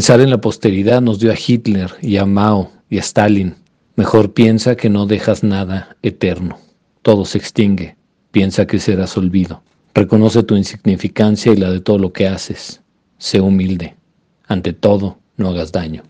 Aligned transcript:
Pensar 0.00 0.22
en 0.22 0.30
la 0.30 0.40
posteridad 0.40 1.02
nos 1.02 1.20
dio 1.20 1.30
a 1.30 1.36
Hitler 1.36 1.90
y 2.00 2.16
a 2.16 2.24
Mao 2.24 2.72
y 2.88 2.96
a 2.96 3.00
Stalin. 3.00 3.56
Mejor 3.96 4.32
piensa 4.32 4.74
que 4.74 4.88
no 4.88 5.04
dejas 5.04 5.44
nada 5.44 5.94
eterno. 6.00 6.58
Todo 7.02 7.26
se 7.26 7.36
extingue. 7.36 7.96
Piensa 8.30 8.66
que 8.66 8.78
serás 8.78 9.18
olvido. 9.18 9.62
Reconoce 9.92 10.42
tu 10.42 10.56
insignificancia 10.56 11.52
y 11.52 11.56
la 11.56 11.70
de 11.70 11.80
todo 11.80 11.98
lo 11.98 12.14
que 12.14 12.26
haces. 12.26 12.80
Sé 13.18 13.42
humilde. 13.42 13.94
Ante 14.48 14.72
todo, 14.72 15.18
no 15.36 15.50
hagas 15.50 15.70
daño. 15.70 16.02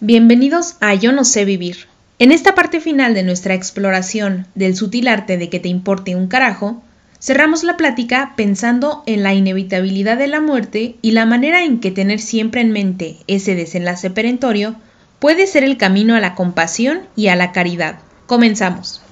Bienvenidos 0.00 0.76
a 0.80 0.94
Yo 0.94 1.12
no 1.12 1.24
sé 1.24 1.44
vivir. 1.44 1.76
En 2.18 2.32
esta 2.32 2.54
parte 2.54 2.80
final 2.80 3.12
de 3.12 3.24
nuestra 3.24 3.52
exploración 3.52 4.46
del 4.54 4.74
sutil 4.74 5.06
arte 5.06 5.36
de 5.36 5.50
que 5.50 5.60
te 5.60 5.68
importe 5.68 6.16
un 6.16 6.28
carajo, 6.28 6.82
cerramos 7.20 7.64
la 7.64 7.76
plática 7.76 8.34
pensando 8.36 9.02
en 9.06 9.22
la 9.22 9.34
inevitabilidad 9.34 10.18
de 10.18 10.28
la 10.28 10.40
muerte 10.40 10.96
y 11.02 11.12
la 11.12 11.26
manera 11.26 11.64
en 11.64 11.80
que 11.80 11.90
tener 11.90 12.18
siempre 12.20 12.60
en 12.60 12.72
mente 12.72 13.16
ese 13.26 13.54
desenlace 13.54 14.10
perentorio 14.10 14.76
puede 15.18 15.46
ser 15.46 15.64
el 15.64 15.76
camino 15.76 16.14
a 16.14 16.20
la 16.20 16.34
compasión 16.34 17.02
y 17.16 17.28
a 17.28 17.36
la 17.36 17.52
caridad. 17.52 18.00
Comenzamos. 18.26 19.02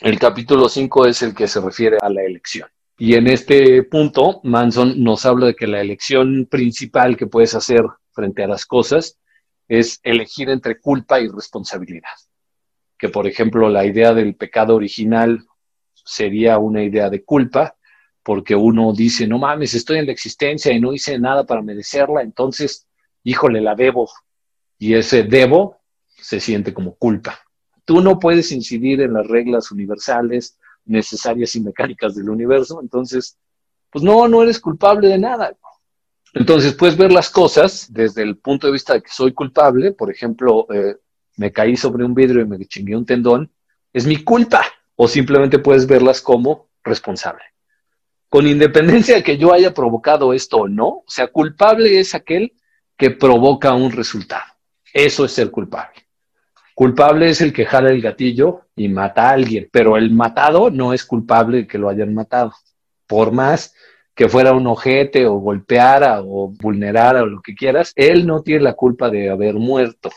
El 0.00 0.18
capítulo 0.18 0.68
5 0.68 1.06
es 1.06 1.22
el 1.22 1.34
que 1.34 1.48
se 1.48 1.60
refiere 1.60 1.96
a 2.00 2.08
la 2.08 2.22
elección. 2.22 2.68
Y 2.98 3.14
en 3.14 3.28
este 3.28 3.84
punto, 3.84 4.40
Manson 4.42 5.02
nos 5.02 5.24
habla 5.24 5.46
de 5.46 5.54
que 5.54 5.68
la 5.68 5.80
elección 5.80 6.48
principal 6.50 7.16
que 7.16 7.26
puedes 7.26 7.54
hacer 7.54 7.82
frente 8.12 8.42
a 8.42 8.48
las 8.48 8.66
cosas 8.66 9.18
es 9.68 10.00
elegir 10.02 10.50
entre 10.50 10.80
culpa 10.80 11.20
y 11.20 11.28
responsabilidad. 11.28 12.10
Que, 12.98 13.08
por 13.08 13.28
ejemplo, 13.28 13.68
la 13.68 13.84
idea 13.84 14.14
del 14.14 14.34
pecado 14.34 14.74
original 14.74 15.47
sería 16.08 16.58
una 16.58 16.82
idea 16.82 17.10
de 17.10 17.22
culpa, 17.22 17.76
porque 18.22 18.54
uno 18.54 18.92
dice, 18.92 19.26
no 19.26 19.38
mames, 19.38 19.74
estoy 19.74 19.98
en 19.98 20.06
la 20.06 20.12
existencia 20.12 20.72
y 20.72 20.80
no 20.80 20.92
hice 20.92 21.18
nada 21.18 21.44
para 21.44 21.62
merecerla, 21.62 22.22
entonces, 22.22 22.88
híjole, 23.24 23.60
la 23.60 23.74
debo. 23.74 24.10
Y 24.78 24.94
ese 24.94 25.22
debo 25.22 25.80
se 26.06 26.40
siente 26.40 26.72
como 26.72 26.94
culpa. 26.94 27.38
Tú 27.84 28.00
no 28.00 28.18
puedes 28.18 28.52
incidir 28.52 29.00
en 29.02 29.12
las 29.12 29.26
reglas 29.26 29.70
universales, 29.70 30.58
necesarias 30.84 31.54
y 31.56 31.60
mecánicas 31.60 32.14
del 32.14 32.30
universo, 32.30 32.80
entonces, 32.82 33.38
pues 33.90 34.02
no, 34.02 34.26
no 34.28 34.42
eres 34.42 34.60
culpable 34.60 35.08
de 35.08 35.18
nada. 35.18 35.56
Entonces 36.34 36.74
puedes 36.74 36.96
ver 36.96 37.12
las 37.12 37.30
cosas 37.30 37.86
desde 37.90 38.22
el 38.22 38.38
punto 38.38 38.66
de 38.66 38.72
vista 38.72 38.94
de 38.94 39.02
que 39.02 39.10
soy 39.10 39.32
culpable, 39.32 39.92
por 39.92 40.10
ejemplo, 40.10 40.66
eh, 40.72 40.96
me 41.36 41.52
caí 41.52 41.76
sobre 41.76 42.04
un 42.04 42.14
vidrio 42.14 42.42
y 42.42 42.46
me 42.46 42.64
chingué 42.66 42.96
un 42.96 43.06
tendón, 43.06 43.50
es 43.92 44.06
mi 44.06 44.22
culpa, 44.22 44.62
o 45.00 45.06
simplemente 45.06 45.60
puedes 45.60 45.86
verlas 45.86 46.20
como 46.20 46.70
responsable. 46.82 47.44
Con 48.28 48.48
independencia 48.48 49.14
de 49.14 49.22
que 49.22 49.38
yo 49.38 49.52
haya 49.52 49.72
provocado 49.72 50.32
esto 50.32 50.58
o 50.58 50.68
no, 50.68 50.88
o 50.88 51.04
sea, 51.06 51.28
culpable 51.28 52.00
es 52.00 52.16
aquel 52.16 52.52
que 52.96 53.12
provoca 53.12 53.72
un 53.74 53.92
resultado. 53.92 54.44
Eso 54.92 55.24
es 55.24 55.32
ser 55.32 55.52
culpable. 55.52 56.08
Culpable 56.74 57.30
es 57.30 57.40
el 57.40 57.52
que 57.52 57.64
jala 57.64 57.90
el 57.90 58.02
gatillo 58.02 58.62
y 58.74 58.88
mata 58.88 59.28
a 59.28 59.32
alguien, 59.34 59.68
pero 59.72 59.96
el 59.96 60.10
matado 60.10 60.68
no 60.68 60.92
es 60.92 61.04
culpable 61.04 61.58
de 61.58 61.66
que 61.68 61.78
lo 61.78 61.88
hayan 61.88 62.12
matado. 62.12 62.52
Por 63.06 63.30
más 63.30 63.74
que 64.16 64.28
fuera 64.28 64.52
un 64.52 64.66
ojete 64.66 65.26
o 65.26 65.34
golpeara 65.34 66.22
o 66.22 66.48
vulnerara 66.48 67.22
o 67.22 67.26
lo 67.26 67.40
que 67.40 67.54
quieras, 67.54 67.92
él 67.94 68.26
no 68.26 68.42
tiene 68.42 68.64
la 68.64 68.74
culpa 68.74 69.10
de 69.10 69.30
haber 69.30 69.54
muerto. 69.54 70.10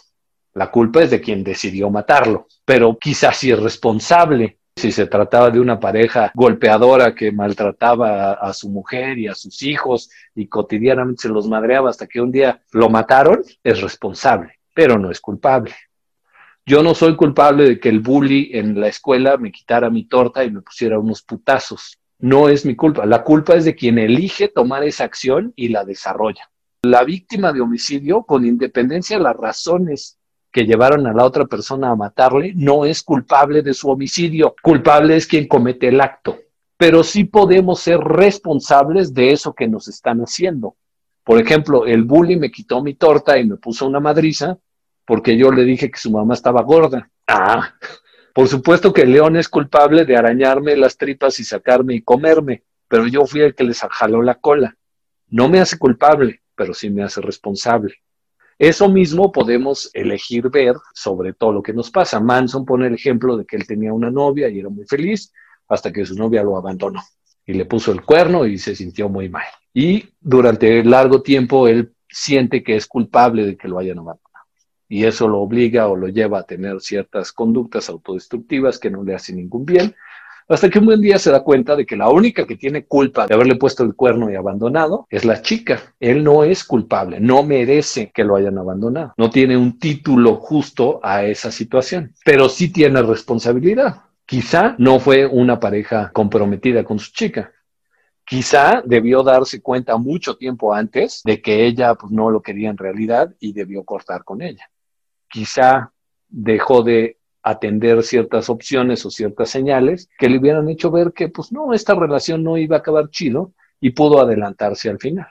La 0.56 0.72
culpa 0.72 1.04
es 1.04 1.12
de 1.12 1.22
quien 1.22 1.44
decidió 1.44 1.92
matarlo, 1.92 2.48
pero 2.66 2.98
quizás 3.00 3.38
sí 3.38 3.52
es 3.52 3.60
responsable. 3.60 4.58
Si 4.76 4.92
se 4.92 5.06
trataba 5.06 5.50
de 5.50 5.60
una 5.60 5.80
pareja 5.80 6.32
golpeadora 6.34 7.14
que 7.14 7.32
maltrataba 7.32 8.34
a, 8.34 8.54
su 8.54 8.70
mujer 8.70 9.20
y 9.20 9.28
a 9.28 9.36
sus 9.36 9.62
hijos 9.64 10.10
y 10.34 10.48
cotidianamente 10.48 11.24
se 11.24 11.30
los 11.30 11.48
madreaba 11.48 11.90
hasta 11.90 12.08
que 12.08 12.22
un 12.22 12.32
día 12.32 12.62
lo 12.72 12.90
mataron, 12.90 13.42
es 13.64 13.82
responsable, 13.82 14.60
pero 14.74 14.98
no 14.98 15.12
es 15.12 15.20
culpable. 15.20 15.74
Yo 16.66 16.84
no 16.84 16.96
soy 16.96 17.16
culpable 17.16 17.66
de 17.66 17.80
que 17.80 17.90
el 17.90 18.00
bully 18.00 18.52
en 18.54 18.80
la 18.80 18.88
escuela 18.88 19.38
me 19.38 19.52
quitara 19.52 19.90
mi 19.90 20.06
torta 20.08 20.44
y 20.44 20.52
me 20.52 20.62
pusiera 20.62 21.00
unos 21.00 21.22
putazos 21.22 22.02
no 22.22 22.50
es 22.50 22.66
mi 22.66 22.76
culpa. 22.76 23.06
La 23.06 23.24
culpa 23.24 23.56
es 23.56 23.66
de 23.66 23.76
quien 23.76 23.98
elige 23.98 24.48
tomar 24.48 24.84
esa 24.84 25.04
acción 25.04 25.54
y 25.56 25.70
la 25.70 25.84
desarrolla. 25.84 26.50
La 26.84 27.04
víctima 27.04 27.52
de 27.52 27.62
homicidio, 27.62 28.24
con 28.24 28.46
independencia 28.46 29.18
de 29.18 29.24
las 29.24 29.36
razones 29.36 30.18
que 30.52 30.66
llevaron 30.66 31.08
a 31.08 31.14
la 31.14 31.26
otra 31.26 31.46
persona 31.46 31.90
a 31.90 31.96
matarle, 31.96 32.54
no 32.56 32.86
es 32.86 33.04
culpable 33.04 33.62
de 33.62 33.74
su 33.74 33.90
homicidio. 33.90 34.56
Culpable 34.62 35.16
es 35.16 35.26
quien 35.26 35.48
comete 35.48 35.88
el 35.88 36.02
acto. 36.02 36.38
Pero 36.78 37.04
sí 37.04 37.24
podemos 37.24 37.80
ser 37.80 38.00
responsables 38.00 39.14
de 39.14 39.32
eso 39.32 39.54
que 39.54 39.68
nos 39.68 39.88
están 39.88 40.20
haciendo. 40.20 40.76
Por 41.24 41.40
ejemplo, 41.40 41.86
el 41.86 42.04
bully 42.04 42.36
me 42.36 42.52
quitó 42.52 42.82
mi 42.82 42.96
torta 42.96 43.38
y 43.38 43.48
me 43.48 43.56
puso 43.56 43.86
una 43.86 44.00
madriza 44.00 44.58
porque 45.06 45.38
yo 45.38 45.52
le 45.52 45.64
dije 45.64 45.92
que 45.92 46.00
su 46.00 46.12
mamá 46.12 46.34
estaba 46.34 46.62
gorda. 46.64 47.10
Ah, 47.28 47.76
por 48.34 48.48
supuesto 48.48 48.94
que 48.94 49.02
el 49.02 49.12
león 49.12 49.36
es 49.36 49.50
culpable 49.50 50.06
de 50.06 50.18
arañarme 50.18 50.76
las 50.76 50.98
tripas 50.98 51.40
y 51.40 51.44
sacarme 51.44 51.96
y 51.96 52.02
comerme, 52.02 52.64
pero 52.88 53.08
yo 53.08 53.26
fui 53.26 53.42
el 53.42 53.56
que 53.56 53.64
les 53.64 53.82
jaló 53.82 54.22
la 54.22 54.36
cola. 54.36 54.78
No 55.28 55.50
me 55.50 55.60
hace 55.60 55.78
culpable, 55.78 56.42
pero 56.56 56.74
sí 56.74 56.90
me 56.90 57.04
hace 57.04 57.22
responsable. 57.22 57.96
Eso 58.62 58.88
mismo 58.88 59.32
podemos 59.32 59.90
elegir 59.92 60.48
ver 60.52 60.76
sobre 60.94 61.34
todo 61.34 61.52
lo 61.52 61.64
que 61.64 61.74
nos 61.74 61.90
pasa. 61.90 62.20
Manson 62.20 62.64
pone 62.64 62.86
el 62.86 62.94
ejemplo 62.94 63.36
de 63.36 63.44
que 63.44 63.56
él 63.56 63.66
tenía 63.66 63.92
una 63.92 64.12
novia 64.12 64.50
y 64.50 64.60
era 64.60 64.70
muy 64.70 64.86
feliz 64.86 65.34
hasta 65.68 65.92
que 65.92 66.06
su 66.06 66.14
novia 66.14 66.44
lo 66.44 66.56
abandonó 66.56 67.02
y 67.44 67.54
le 67.54 67.66
puso 67.66 67.92
el 67.92 68.04
cuerno 68.04 68.46
y 68.46 68.60
se 68.60 68.76
sintió 68.76 69.10
muy 69.10 69.30
mal. 69.30 69.48
Y 69.74 70.10
durante 70.20 70.84
largo 70.84 71.24
tiempo 71.24 71.68
él 71.68 71.96
siente 72.08 72.62
que 72.62 72.76
es 72.76 72.86
culpable 72.86 73.48
de 73.48 73.58
que 73.58 73.68
lo 73.68 73.80
hayan 73.80 73.98
abandonado 73.98 74.46
y 74.88 75.06
eso 75.06 75.28
lo 75.28 75.40
obliga 75.40 75.88
o 75.88 75.96
lo 75.96 76.10
lleva 76.10 76.42
a 76.42 76.44
tener 76.44 76.82
ciertas 76.82 77.32
conductas 77.32 77.90
autodestructivas 77.90 78.78
que 78.78 78.92
no 78.92 79.04
le 79.04 79.16
hacen 79.16 79.38
ningún 79.38 79.66
bien, 79.66 79.96
hasta 80.54 80.70
que 80.70 80.80
un 80.80 80.86
buen 80.86 81.02
día 81.02 81.18
se 81.18 81.32
da 81.32 81.44
cuenta 81.44 81.76
de 81.76 81.86
que 81.86 81.96
la 81.96 82.10
única 82.10 82.46
que 82.46 82.56
tiene 82.56 82.86
culpa 82.86 83.28
de 83.28 83.34
haberle 83.34 83.56
puesto 83.56 83.84
el 83.84 83.96
cuerno 83.96 84.32
y 84.32 84.36
abandonado 84.36 85.08
es 85.10 85.26
la 85.26 85.42
chica. 85.42 85.96
Él 86.00 86.24
no 86.24 86.44
es 86.44 86.64
culpable, 86.64 87.20
no 87.20 87.44
merece 87.44 88.12
que 88.14 88.24
lo 88.24 88.36
hayan 88.36 88.58
abandonado, 88.58 89.14
no 89.18 89.30
tiene 89.30 89.58
un 89.58 89.80
título 89.80 90.36
justo 90.36 91.00
a 91.04 91.24
esa 91.24 91.52
situación, 91.52 92.14
pero 92.26 92.50
sí 92.50 92.72
tiene 92.72 93.02
responsabilidad. 93.02 94.04
Quizá 94.26 94.76
no 94.78 95.00
fue 95.00 95.26
una 95.26 95.60
pareja 95.60 96.12
comprometida 96.14 96.84
con 96.84 97.00
su 97.00 97.12
chica, 97.12 97.52
quizá 98.24 98.82
debió 98.86 99.24
darse 99.24 99.62
cuenta 99.62 99.98
mucho 99.98 100.36
tiempo 100.36 100.74
antes 100.74 101.22
de 101.24 101.42
que 101.42 101.66
ella 101.66 101.96
pues, 101.96 102.12
no 102.12 102.30
lo 102.30 102.42
quería 102.42 102.70
en 102.70 102.78
realidad 102.78 103.34
y 103.40 103.54
debió 103.54 103.84
cortar 103.84 104.24
con 104.24 104.42
ella 104.42 104.70
quizá 105.32 105.92
dejó 106.28 106.84
de 106.84 107.18
atender 107.44 108.04
ciertas 108.04 108.50
opciones 108.50 109.06
o 109.06 109.12
ciertas 109.12 109.50
señales 109.50 110.10
que 110.18 110.30
le 110.30 110.38
hubieran 110.38 110.70
hecho 110.70 110.92
ver 110.92 111.14
que, 111.14 111.30
pues 111.30 111.52
no, 111.52 111.74
esta 111.74 111.96
relación 111.96 112.44
no 112.44 112.58
iba 112.58 112.78
a 112.78 112.80
acabar 112.80 113.10
chido 113.10 113.54
y 113.80 113.92
pudo 113.92 114.22
adelantarse 114.22 114.90
al 114.90 115.00
final. 115.00 115.28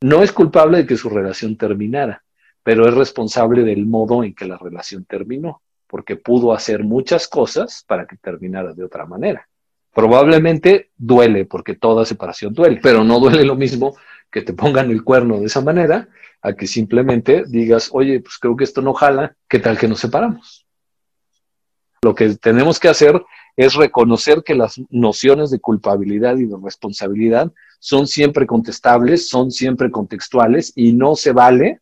No 0.00 0.22
es 0.22 0.32
culpable 0.32 0.78
de 0.78 0.86
que 0.86 0.96
su 0.96 1.08
relación 1.08 1.56
terminara, 1.56 2.24
pero 2.62 2.86
es 2.86 2.94
responsable 2.94 3.62
del 3.62 3.86
modo 3.86 4.22
en 4.22 4.34
que 4.34 4.44
la 4.44 4.58
relación 4.58 5.04
terminó, 5.04 5.62
porque 5.86 6.16
pudo 6.16 6.52
hacer 6.52 6.84
muchas 6.84 7.26
cosas 7.28 7.84
para 7.86 8.06
que 8.06 8.16
terminara 8.16 8.74
de 8.74 8.84
otra 8.84 9.06
manera. 9.06 9.48
Probablemente 9.94 10.90
duele, 10.96 11.46
porque 11.46 11.74
toda 11.74 12.04
separación 12.04 12.52
duele, 12.52 12.80
pero 12.82 13.04
no 13.04 13.20
duele 13.20 13.44
lo 13.44 13.54
mismo 13.54 13.96
que 14.30 14.42
te 14.42 14.52
pongan 14.52 14.90
el 14.90 15.04
cuerno 15.04 15.38
de 15.38 15.46
esa 15.46 15.60
manera 15.60 16.08
a 16.42 16.52
que 16.54 16.66
simplemente 16.66 17.44
digas, 17.46 17.90
oye, 17.92 18.20
pues 18.20 18.36
creo 18.38 18.56
que 18.56 18.64
esto 18.64 18.82
no 18.82 18.92
jala, 18.92 19.36
¿qué 19.48 19.60
tal 19.60 19.78
que 19.78 19.88
nos 19.88 20.00
separamos? 20.00 20.63
Lo 22.04 22.14
que 22.14 22.34
tenemos 22.36 22.78
que 22.78 22.88
hacer 22.88 23.24
es 23.56 23.72
reconocer 23.72 24.42
que 24.44 24.54
las 24.54 24.78
nociones 24.90 25.50
de 25.50 25.58
culpabilidad 25.58 26.36
y 26.36 26.44
de 26.44 26.56
responsabilidad 26.62 27.50
son 27.78 28.06
siempre 28.06 28.46
contestables, 28.46 29.30
son 29.30 29.50
siempre 29.50 29.90
contextuales 29.90 30.70
y 30.76 30.92
no 30.92 31.16
se 31.16 31.32
vale, 31.32 31.80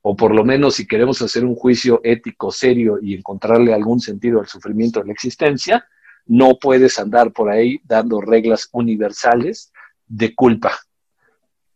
o 0.00 0.16
por 0.16 0.34
lo 0.34 0.42
menos 0.42 0.76
si 0.76 0.86
queremos 0.86 1.20
hacer 1.20 1.44
un 1.44 1.54
juicio 1.54 2.00
ético 2.02 2.50
serio 2.50 2.98
y 3.02 3.14
encontrarle 3.14 3.74
algún 3.74 4.00
sentido 4.00 4.40
al 4.40 4.48
sufrimiento 4.48 5.00
de 5.00 5.08
la 5.08 5.12
existencia, 5.12 5.86
no 6.24 6.58
puedes 6.58 6.98
andar 6.98 7.34
por 7.34 7.50
ahí 7.50 7.78
dando 7.84 8.22
reglas 8.22 8.70
universales 8.72 9.70
de 10.06 10.34
culpa. 10.34 10.78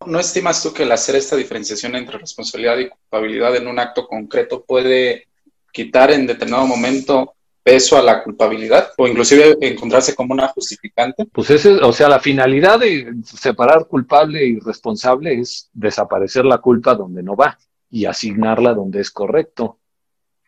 ¿No 0.06 0.19
estimas 0.19 0.62
tú 0.62 0.73
que 0.73 0.85
el 0.85 0.93
hacer 0.93 1.17
esta 1.17 1.37
diferenciación 1.37 1.95
entre 1.95 2.17
responsabilidad 2.17 2.79
y 2.79 2.88
culpabilidad 2.88 3.55
en 3.55 3.67
un 3.67 3.79
acto 3.79 4.06
concreto 4.06 4.65
puede 4.65 5.29
quitar 5.71 6.11
en 6.11 6.27
determinado 6.27 6.67
momento 6.67 7.35
peso 7.62 7.97
a 7.97 8.03
la 8.03 8.23
culpabilidad 8.23 8.91
o 8.97 9.06
inclusive 9.06 9.56
encontrarse 9.61 10.14
como 10.14 10.35
una 10.35 10.49
justificante? 10.49 11.26
Pues 11.32 11.50
ese, 11.50 11.75
o 11.75 11.93
sea, 11.93 12.09
la 12.09 12.20
finalidad 12.20 12.81
de 12.81 13.14
separar 13.25 13.87
culpable 13.87 14.44
y 14.44 14.59
responsable 14.59 15.41
es 15.41 15.70
desaparecer 15.73 16.44
la 16.44 16.59
culpa 16.59 16.94
donde 16.94 17.23
no 17.23 17.37
va 17.37 17.59
y 17.91 18.06
asignarla 18.06 18.75
donde 18.75 19.00
es 19.00 19.11
correcto. 19.11 19.79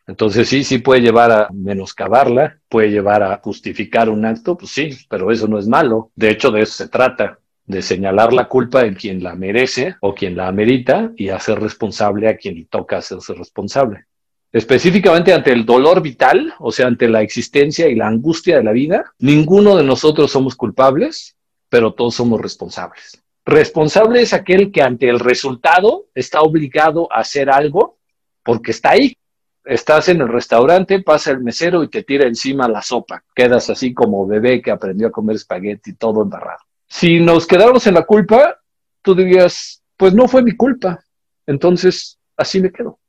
Entonces 0.06 0.48
sí, 0.48 0.64
sí 0.64 0.78
puede 0.78 1.00
llevar 1.00 1.32
a 1.32 1.48
menoscabarla, 1.52 2.58
puede 2.68 2.90
llevar 2.90 3.22
a 3.22 3.40
justificar 3.42 4.10
un 4.10 4.24
acto, 4.26 4.56
pues 4.56 4.70
sí, 4.72 4.90
pero 5.08 5.30
eso 5.30 5.48
no 5.48 5.58
es 5.58 5.66
malo. 5.66 6.10
De 6.14 6.30
hecho, 6.30 6.50
de 6.50 6.62
eso 6.62 6.74
se 6.74 6.88
trata 6.88 7.38
de 7.66 7.80
señalar 7.80 8.32
la 8.32 8.48
culpa 8.48 8.82
en 8.82 8.94
quien 8.94 9.22
la 9.22 9.34
merece 9.34 9.96
o 10.00 10.14
quien 10.14 10.36
la 10.36 10.48
amerita 10.48 11.12
y 11.16 11.30
hacer 11.30 11.60
responsable 11.60 12.28
a 12.28 12.36
quien 12.36 12.56
le 12.56 12.66
toca 12.66 12.98
hacerse 12.98 13.32
responsable. 13.32 14.04
Específicamente 14.54 15.32
ante 15.32 15.50
el 15.50 15.66
dolor 15.66 16.00
vital, 16.00 16.54
o 16.60 16.70
sea, 16.70 16.86
ante 16.86 17.08
la 17.08 17.22
existencia 17.22 17.88
y 17.88 17.96
la 17.96 18.06
angustia 18.06 18.56
de 18.56 18.62
la 18.62 18.70
vida, 18.70 19.12
ninguno 19.18 19.76
de 19.76 19.82
nosotros 19.82 20.30
somos 20.30 20.54
culpables, 20.54 21.36
pero 21.68 21.92
todos 21.92 22.14
somos 22.14 22.40
responsables. 22.40 23.20
Responsable 23.44 24.22
es 24.22 24.32
aquel 24.32 24.70
que 24.70 24.80
ante 24.80 25.08
el 25.08 25.18
resultado 25.18 26.06
está 26.14 26.42
obligado 26.42 27.12
a 27.12 27.18
hacer 27.18 27.50
algo 27.50 27.98
porque 28.44 28.70
está 28.70 28.90
ahí. 28.90 29.16
Estás 29.64 30.08
en 30.08 30.20
el 30.20 30.28
restaurante, 30.28 31.02
pasa 31.02 31.32
el 31.32 31.40
mesero 31.40 31.82
y 31.82 31.88
te 31.88 32.04
tira 32.04 32.28
encima 32.28 32.68
la 32.68 32.80
sopa. 32.80 33.24
Quedas 33.34 33.70
así 33.70 33.92
como 33.92 34.24
bebé 34.24 34.62
que 34.62 34.70
aprendió 34.70 35.08
a 35.08 35.10
comer 35.10 35.34
espagueti 35.34 35.94
todo 35.94 36.22
embarrado. 36.22 36.60
Si 36.86 37.18
nos 37.18 37.48
quedamos 37.48 37.88
en 37.88 37.94
la 37.94 38.04
culpa, 38.04 38.60
tú 39.02 39.16
dirías, 39.16 39.82
pues 39.96 40.14
no 40.14 40.28
fue 40.28 40.44
mi 40.44 40.52
culpa. 40.52 41.02
Entonces, 41.44 42.20
así 42.36 42.60
me 42.60 42.70
quedo. 42.70 43.00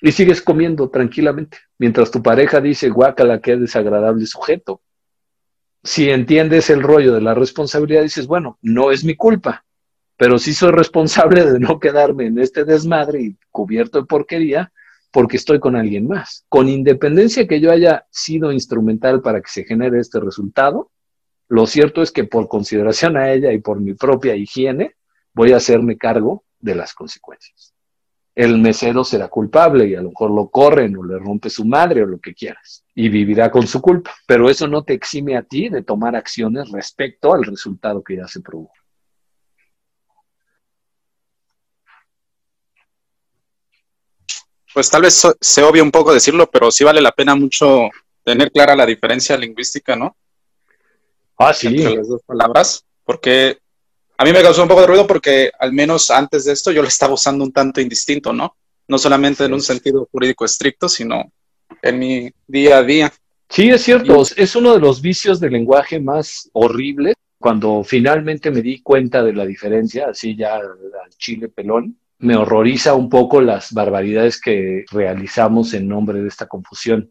Y 0.00 0.12
sigues 0.12 0.40
comiendo 0.40 0.88
tranquilamente, 0.88 1.58
mientras 1.78 2.10
tu 2.10 2.22
pareja 2.22 2.60
dice, 2.60 2.88
guácala, 2.88 3.40
qué 3.40 3.56
desagradable 3.56 4.24
sujeto. 4.26 4.80
Si 5.82 6.10
entiendes 6.10 6.70
el 6.70 6.82
rollo 6.82 7.14
de 7.14 7.20
la 7.20 7.34
responsabilidad, 7.34 8.02
dices, 8.02 8.26
bueno, 8.26 8.58
no 8.62 8.90
es 8.90 9.04
mi 9.04 9.14
culpa, 9.14 9.64
pero 10.16 10.38
sí 10.38 10.52
soy 10.52 10.72
responsable 10.72 11.44
de 11.44 11.58
no 11.58 11.78
quedarme 11.80 12.26
en 12.26 12.38
este 12.38 12.64
desmadre 12.64 13.22
y 13.22 13.36
cubierto 13.50 14.00
de 14.00 14.06
porquería 14.06 14.72
porque 15.10 15.36
estoy 15.36 15.58
con 15.58 15.76
alguien 15.76 16.06
más. 16.06 16.44
Con 16.48 16.68
independencia 16.68 17.46
que 17.46 17.60
yo 17.60 17.70
haya 17.70 18.06
sido 18.10 18.52
instrumental 18.52 19.22
para 19.22 19.40
que 19.40 19.50
se 19.50 19.64
genere 19.64 19.98
este 19.98 20.20
resultado, 20.20 20.90
lo 21.48 21.66
cierto 21.66 22.00
es 22.02 22.12
que 22.12 22.24
por 22.24 22.48
consideración 22.48 23.16
a 23.16 23.32
ella 23.32 23.52
y 23.52 23.58
por 23.58 23.80
mi 23.80 23.94
propia 23.94 24.36
higiene, 24.36 24.94
voy 25.34 25.52
a 25.52 25.56
hacerme 25.56 25.96
cargo 25.96 26.44
de 26.60 26.74
las 26.74 26.94
consecuencias. 26.94 27.69
El 28.40 28.56
mesero 28.56 29.04
será 29.04 29.28
culpable 29.28 29.86
y 29.86 29.94
a 29.94 30.00
lo 30.00 30.08
mejor 30.08 30.30
lo 30.30 30.48
corren 30.48 30.96
o 30.96 31.04
le 31.04 31.18
rompe 31.18 31.50
su 31.50 31.66
madre 31.66 32.02
o 32.02 32.06
lo 32.06 32.18
que 32.18 32.32
quieras 32.32 32.86
y 32.94 33.10
vivirá 33.10 33.50
con 33.50 33.66
su 33.66 33.82
culpa, 33.82 34.14
pero 34.26 34.48
eso 34.48 34.66
no 34.66 34.82
te 34.82 34.94
exime 34.94 35.36
a 35.36 35.42
ti 35.42 35.68
de 35.68 35.82
tomar 35.82 36.16
acciones 36.16 36.70
respecto 36.70 37.34
al 37.34 37.44
resultado 37.44 38.02
que 38.02 38.16
ya 38.16 38.26
se 38.26 38.40
produjo. 38.40 38.72
Pues 44.72 44.88
tal 44.88 45.02
vez 45.02 45.22
se 45.38 45.62
obvia 45.62 45.82
un 45.82 45.90
poco 45.90 46.14
decirlo, 46.14 46.50
pero 46.50 46.70
sí 46.70 46.82
vale 46.82 47.02
la 47.02 47.12
pena 47.12 47.34
mucho 47.34 47.90
tener 48.24 48.50
clara 48.50 48.74
la 48.74 48.86
diferencia 48.86 49.36
lingüística, 49.36 49.96
¿no? 49.96 50.16
Ah, 51.36 51.52
sí. 51.52 51.66
Entre 51.66 51.94
las 51.94 52.08
dos 52.08 52.22
palabras, 52.24 52.86
porque 53.04 53.58
a 54.20 54.24
mí 54.24 54.34
me 54.34 54.42
causó 54.42 54.60
un 54.60 54.68
poco 54.68 54.82
de 54.82 54.86
ruido 54.86 55.06
porque 55.06 55.50
al 55.58 55.72
menos 55.72 56.10
antes 56.10 56.44
de 56.44 56.52
esto 56.52 56.70
yo 56.70 56.82
lo 56.82 56.88
estaba 56.88 57.14
usando 57.14 57.42
un 57.42 57.52
tanto 57.52 57.80
indistinto, 57.80 58.34
¿no? 58.34 58.54
No 58.86 58.98
solamente 58.98 59.46
en 59.46 59.54
un 59.54 59.62
sentido 59.62 60.06
jurídico 60.12 60.44
estricto, 60.44 60.90
sino 60.90 61.32
en 61.80 61.98
mi 61.98 62.30
día 62.46 62.76
a 62.76 62.82
día. 62.82 63.10
Sí, 63.48 63.70
es 63.70 63.82
cierto, 63.82 64.22
es 64.36 64.54
uno 64.54 64.74
de 64.74 64.78
los 64.78 65.00
vicios 65.00 65.40
del 65.40 65.52
lenguaje 65.52 65.98
más 66.00 66.50
horribles. 66.52 67.14
Cuando 67.38 67.82
finalmente 67.82 68.50
me 68.50 68.60
di 68.60 68.82
cuenta 68.82 69.22
de 69.22 69.32
la 69.32 69.46
diferencia, 69.46 70.08
así 70.10 70.36
ya 70.36 70.56
al 70.56 71.14
chile 71.16 71.48
pelón, 71.48 71.98
me 72.18 72.36
horroriza 72.36 72.92
un 72.92 73.08
poco 73.08 73.40
las 73.40 73.72
barbaridades 73.72 74.38
que 74.38 74.84
realizamos 74.90 75.72
en 75.72 75.88
nombre 75.88 76.20
de 76.20 76.28
esta 76.28 76.46
confusión. 76.46 77.10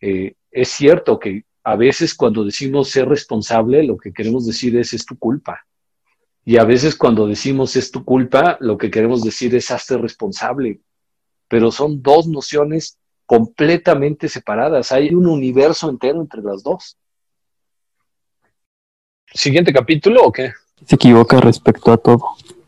Eh, 0.00 0.34
es 0.52 0.68
cierto 0.68 1.18
que 1.18 1.42
a 1.64 1.76
veces 1.76 2.14
cuando 2.14 2.44
decimos 2.44 2.90
ser 2.90 3.08
responsable, 3.08 3.84
lo 3.84 3.96
que 3.96 4.12
queremos 4.12 4.46
decir 4.46 4.76
es 4.76 4.92
es 4.92 5.06
tu 5.06 5.16
culpa. 5.16 5.64
Y 6.44 6.56
a 6.56 6.64
veces 6.64 6.96
cuando 6.96 7.26
decimos 7.26 7.76
es 7.76 7.90
tu 7.90 8.04
culpa, 8.04 8.56
lo 8.60 8.76
que 8.76 8.90
queremos 8.90 9.22
decir 9.22 9.54
es 9.54 9.70
hazte 9.70 9.96
responsable. 9.96 10.80
Pero 11.48 11.70
son 11.70 12.02
dos 12.02 12.26
nociones 12.26 12.98
completamente 13.26 14.28
separadas. 14.28 14.90
Hay 14.90 15.14
un 15.14 15.26
universo 15.26 15.88
entero 15.88 16.20
entre 16.20 16.42
las 16.42 16.62
dos. 16.62 16.96
¿Siguiente 19.32 19.72
capítulo 19.72 20.24
o 20.24 20.32
qué? 20.32 20.52
Se 20.84 20.96
equivoca 20.96 21.40
respecto 21.40 21.92
a 21.92 21.96
todo. 21.96 22.24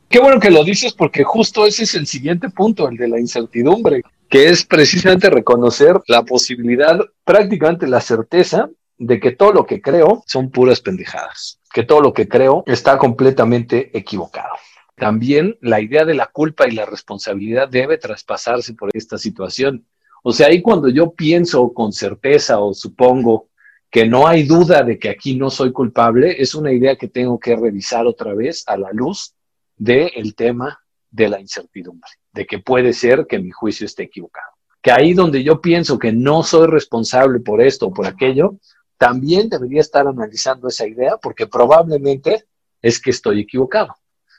Qué 0.09 0.21
bueno 0.21 0.39
que 0.39 0.53
lo 0.53 0.63
dices 0.63 0.93
porque 0.93 1.25
justo 1.25 1.67
ese 1.67 1.83
es 1.83 1.95
el 1.97 2.07
siguiente 2.07 2.49
punto, 2.49 2.89
el 2.89 2.97
de 2.97 3.09
la 3.09 3.19
incertidumbre, 3.19 4.03
que 4.29 4.49
es 4.49 4.65
precisamente 4.65 5.29
reconocer 5.29 6.01
la 6.07 6.23
posibilidad, 6.23 7.01
prácticamente 7.25 7.89
la 7.89 8.01
certeza 8.01 8.71
de 8.99 9.21
que 9.21 9.33
todo 9.33 9.53
lo 9.53 9.67
que 9.67 9.81
creo 9.81 10.23
son 10.27 10.51
puras 10.51 10.81
pendejadas, 10.81 11.61
que 11.73 11.83
todo 11.83 12.01
lo 12.01 12.13
que 12.13 12.29
creo 12.29 12.63
está 12.67 12.99
completamente 12.99 13.97
equivocado. 13.97 14.55
También 14.97 15.57
la 15.61 15.81
idea 15.81 16.05
de 16.05 16.15
la 16.15 16.27
culpa 16.27 16.69
y 16.69 16.73
la 16.73 16.87
responsabilidad 16.87 17.69
debe 17.69 17.99
traspasarse 17.99 18.75
por 18.75 18.91
esta 18.95 19.19
situación. 19.19 19.85
O 20.23 20.33
sea, 20.33 20.47
ahí 20.47 20.63
cuando 20.63 20.89
yo 20.89 21.13
pienso 21.13 21.73
con 21.73 21.93
certeza 21.93 22.61
o 22.61 22.73
supongo 22.73 23.49
que 23.91 24.07
no 24.07 24.27
hay 24.27 24.45
duda 24.45 24.83
de 24.83 24.99
que 24.99 25.09
aquí 25.09 25.37
no 25.37 25.51
soy 25.51 25.73
culpable, 25.73 26.41
es 26.41 26.55
una 26.55 26.73
idea 26.73 26.97
que 26.97 27.09
tengo 27.09 27.39
que 27.39 27.55
revisar 27.57 28.07
otra 28.07 28.35
vez 28.35 28.65
a 28.67 28.77
la 28.77 28.91
luz 28.93 29.35
del 29.77 30.35
tema 30.35 30.81
de 31.11 31.29
la 31.29 31.41
incertidumbre, 31.41 32.11
de 32.33 32.47
que 32.47 32.59
puede 32.59 32.93
ser 32.93 33.27
que 33.29 33.39
mi 33.39 33.51
juicio 33.51 33.87
esté 33.87 34.05
equivocado. 34.05 34.49
Que 34.83 34.91
ahí 34.91 35.15
donde 35.15 35.43
yo 35.45 35.61
pienso 35.61 35.99
que 35.99 36.13
no 36.13 36.43
soy 36.43 36.67
responsable 36.67 37.41
por 37.41 37.63
esto 37.63 37.87
o 37.87 37.93
por 37.93 38.07
aquello, 38.07 38.59
también 39.05 39.51
debería 39.51 39.83
estar 39.83 40.09
analizando 40.09 40.67
esa 40.67 40.87
idea 40.87 41.19
porque 41.19 41.47
probablemente 41.47 42.47
es 42.81 42.99
que 42.99 43.11
estoy 43.11 43.41
equivocado. 43.41 43.95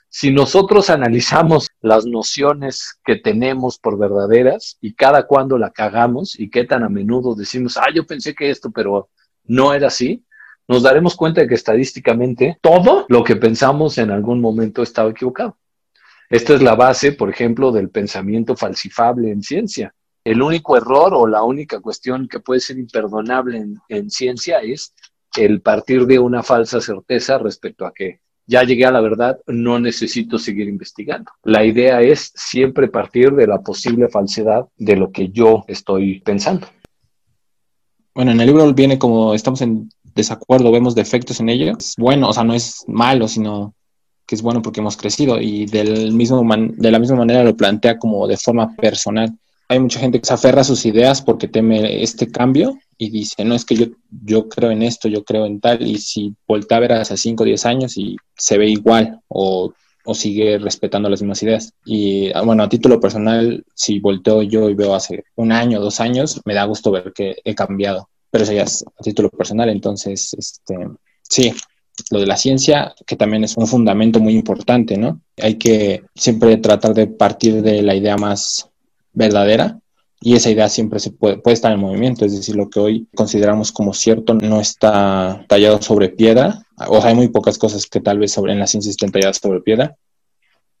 Si 0.08 0.32
nosotros 0.32 0.90
analizamos 0.90 1.68
las 1.80 2.04
nociones 2.04 2.98
que 3.04 3.14
tenemos 3.14 3.78
por 3.78 3.96
verdaderas 3.96 4.76
y 4.80 4.94
cada 4.94 5.28
cuando 5.28 5.56
la 5.56 5.70
cagamos 5.70 6.36
y 6.36 6.50
qué 6.50 6.64
tan 6.64 6.82
a 6.82 6.88
menudo 6.88 7.36
decimos, 7.36 7.76
ah, 7.76 7.92
yo 7.94 8.04
pensé 8.04 8.34
que 8.34 8.50
esto, 8.50 8.72
pero 8.72 9.08
no 9.44 9.72
era 9.72 9.86
así, 9.86 10.24
nos 10.66 10.82
daremos 10.82 11.14
cuenta 11.14 11.42
de 11.42 11.46
que 11.46 11.54
estadísticamente 11.54 12.58
todo 12.60 13.06
lo 13.08 13.22
que 13.22 13.36
pensamos 13.36 13.98
en 13.98 14.10
algún 14.10 14.40
momento 14.40 14.82
estaba 14.82 15.10
equivocado. 15.10 15.58
Esta 16.28 16.54
es 16.54 16.60
la 16.60 16.74
base, 16.74 17.12
por 17.12 17.30
ejemplo, 17.30 17.70
del 17.70 17.90
pensamiento 17.90 18.56
falsifable 18.56 19.30
en 19.30 19.44
ciencia 19.44 19.94
el 20.26 20.42
único 20.42 20.76
error 20.76 21.14
o 21.14 21.28
la 21.28 21.44
única 21.44 21.78
cuestión 21.78 22.26
que 22.26 22.40
puede 22.40 22.58
ser 22.58 22.78
imperdonable 22.78 23.64
en, 23.88 24.10
ciencia 24.10 24.58
es 24.58 24.92
el 25.36 25.60
partir 25.60 26.04
de 26.04 26.18
una 26.18 26.42
falsa 26.42 26.80
certeza 26.80 27.38
respecto 27.38 27.86
a 27.86 27.94
que 27.94 28.18
ya 28.44 28.64
llegué 28.64 28.86
a 28.86 28.90
la 28.90 29.00
verdad, 29.00 29.38
no 29.46 29.78
necesito 29.78 30.36
seguir 30.40 30.66
investigando. 30.68 31.30
La 31.44 31.64
idea 31.64 32.02
es 32.02 32.32
siempre 32.34 32.88
partir 32.88 33.34
de 33.34 33.46
la 33.46 33.60
posible 33.60 34.08
falsedad 34.08 34.66
de 34.76 34.96
lo 34.96 35.12
que 35.12 35.28
yo 35.28 35.64
estoy 35.68 36.18
pensando. 36.20 36.66
Bueno, 38.12 38.32
en 38.32 38.40
el 38.40 38.46
libro 38.46 38.74
viene 38.74 38.98
como 38.98 39.32
estamos 39.32 39.60
en 39.60 39.88
desacuerdo, 40.02 40.72
vemos 40.72 40.96
defectos 40.96 41.38
en 41.38 41.50
ello. 41.50 41.76
Es 41.78 41.94
bueno, 41.96 42.30
o 42.30 42.32
sea, 42.32 42.42
no 42.42 42.54
es 42.54 42.82
malo, 42.88 43.28
sino 43.28 43.74
que 44.26 44.34
es 44.34 44.42
bueno 44.42 44.60
porque 44.60 44.80
hemos 44.80 44.96
crecido 44.96 45.40
y 45.40 45.66
del 45.66 46.12
mismo 46.12 46.42
de 46.52 46.90
la 46.90 46.98
misma 46.98 47.16
manera 47.16 47.44
lo 47.44 47.56
plantea 47.56 47.96
como 47.96 48.26
de 48.26 48.36
forma 48.36 48.74
personal 48.74 49.32
hay 49.68 49.80
mucha 49.80 49.98
gente 49.98 50.20
que 50.20 50.26
se 50.26 50.34
aferra 50.34 50.60
a 50.60 50.64
sus 50.64 50.86
ideas 50.86 51.22
porque 51.22 51.48
teme 51.48 52.02
este 52.02 52.30
cambio 52.30 52.78
y 52.98 53.10
dice, 53.10 53.44
no 53.44 53.54
es 53.54 53.64
que 53.64 53.74
yo, 53.74 53.86
yo 54.24 54.48
creo 54.48 54.70
en 54.70 54.82
esto, 54.82 55.08
yo 55.08 55.24
creo 55.24 55.44
en 55.46 55.60
tal, 55.60 55.86
y 55.86 55.98
si 55.98 56.34
voltea 56.46 56.78
a 56.78 56.80
ver 56.80 56.92
hace 56.92 57.16
5 57.16 57.42
o 57.42 57.46
10 57.46 57.66
años 57.66 57.96
y 57.98 58.16
se 58.36 58.58
ve 58.58 58.68
igual 58.68 59.20
o, 59.28 59.72
o, 60.04 60.14
sigue 60.14 60.58
respetando 60.58 61.08
las 61.08 61.20
mismas 61.20 61.42
ideas. 61.42 61.72
Y 61.84 62.30
ah, 62.32 62.42
bueno, 62.42 62.62
a 62.62 62.68
título 62.68 63.00
personal, 63.00 63.64
si 63.74 63.98
volteo 63.98 64.42
yo 64.42 64.70
y 64.70 64.74
veo 64.74 64.94
hace 64.94 65.24
un 65.34 65.52
año, 65.52 65.80
dos 65.80 66.00
años, 66.00 66.40
me 66.44 66.54
da 66.54 66.64
gusto 66.64 66.90
ver 66.90 67.12
que 67.12 67.36
he 67.44 67.54
cambiado, 67.54 68.08
pero 68.30 68.44
eso 68.44 68.52
ya 68.52 68.62
es 68.62 68.84
a 68.84 69.02
título 69.02 69.30
personal, 69.30 69.68
entonces, 69.68 70.34
este, 70.34 70.76
sí. 71.22 71.52
Lo 72.10 72.20
de 72.20 72.26
la 72.26 72.36
ciencia, 72.36 72.94
que 73.06 73.16
también 73.16 73.42
es 73.44 73.56
un 73.56 73.66
fundamento 73.66 74.20
muy 74.20 74.34
importante, 74.34 74.98
¿no? 74.98 75.22
Hay 75.42 75.54
que 75.54 76.02
siempre 76.14 76.58
tratar 76.58 76.92
de 76.92 77.06
partir 77.06 77.62
de 77.62 77.80
la 77.80 77.94
idea 77.94 78.18
más 78.18 78.70
verdadera 79.16 79.80
y 80.20 80.34
esa 80.34 80.50
idea 80.50 80.68
siempre 80.68 81.00
se 81.00 81.10
puede, 81.10 81.38
puede 81.38 81.54
estar 81.54 81.72
en 81.72 81.80
movimiento, 81.80 82.24
es 82.24 82.34
decir, 82.34 82.54
lo 82.54 82.70
que 82.70 82.80
hoy 82.80 83.08
consideramos 83.14 83.72
como 83.72 83.92
cierto 83.92 84.34
no 84.34 84.60
está 84.60 85.44
tallado 85.48 85.82
sobre 85.82 86.10
piedra, 86.10 86.62
o 86.88 87.00
sea, 87.00 87.10
hay 87.10 87.16
muy 87.16 87.28
pocas 87.28 87.58
cosas 87.58 87.86
que 87.86 88.00
tal 88.00 88.18
vez 88.18 88.32
sobre, 88.32 88.52
en 88.52 88.60
la 88.60 88.66
ciencia 88.66 88.90
estén 88.90 89.10
talladas 89.10 89.38
sobre 89.38 89.60
piedra 89.60 89.96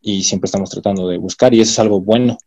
y 0.00 0.22
siempre 0.22 0.46
estamos 0.46 0.70
tratando 0.70 1.08
de 1.08 1.18
buscar 1.18 1.52
y 1.52 1.60
eso 1.60 1.72
es 1.72 1.78
algo 1.78 2.00
bueno. 2.00 2.38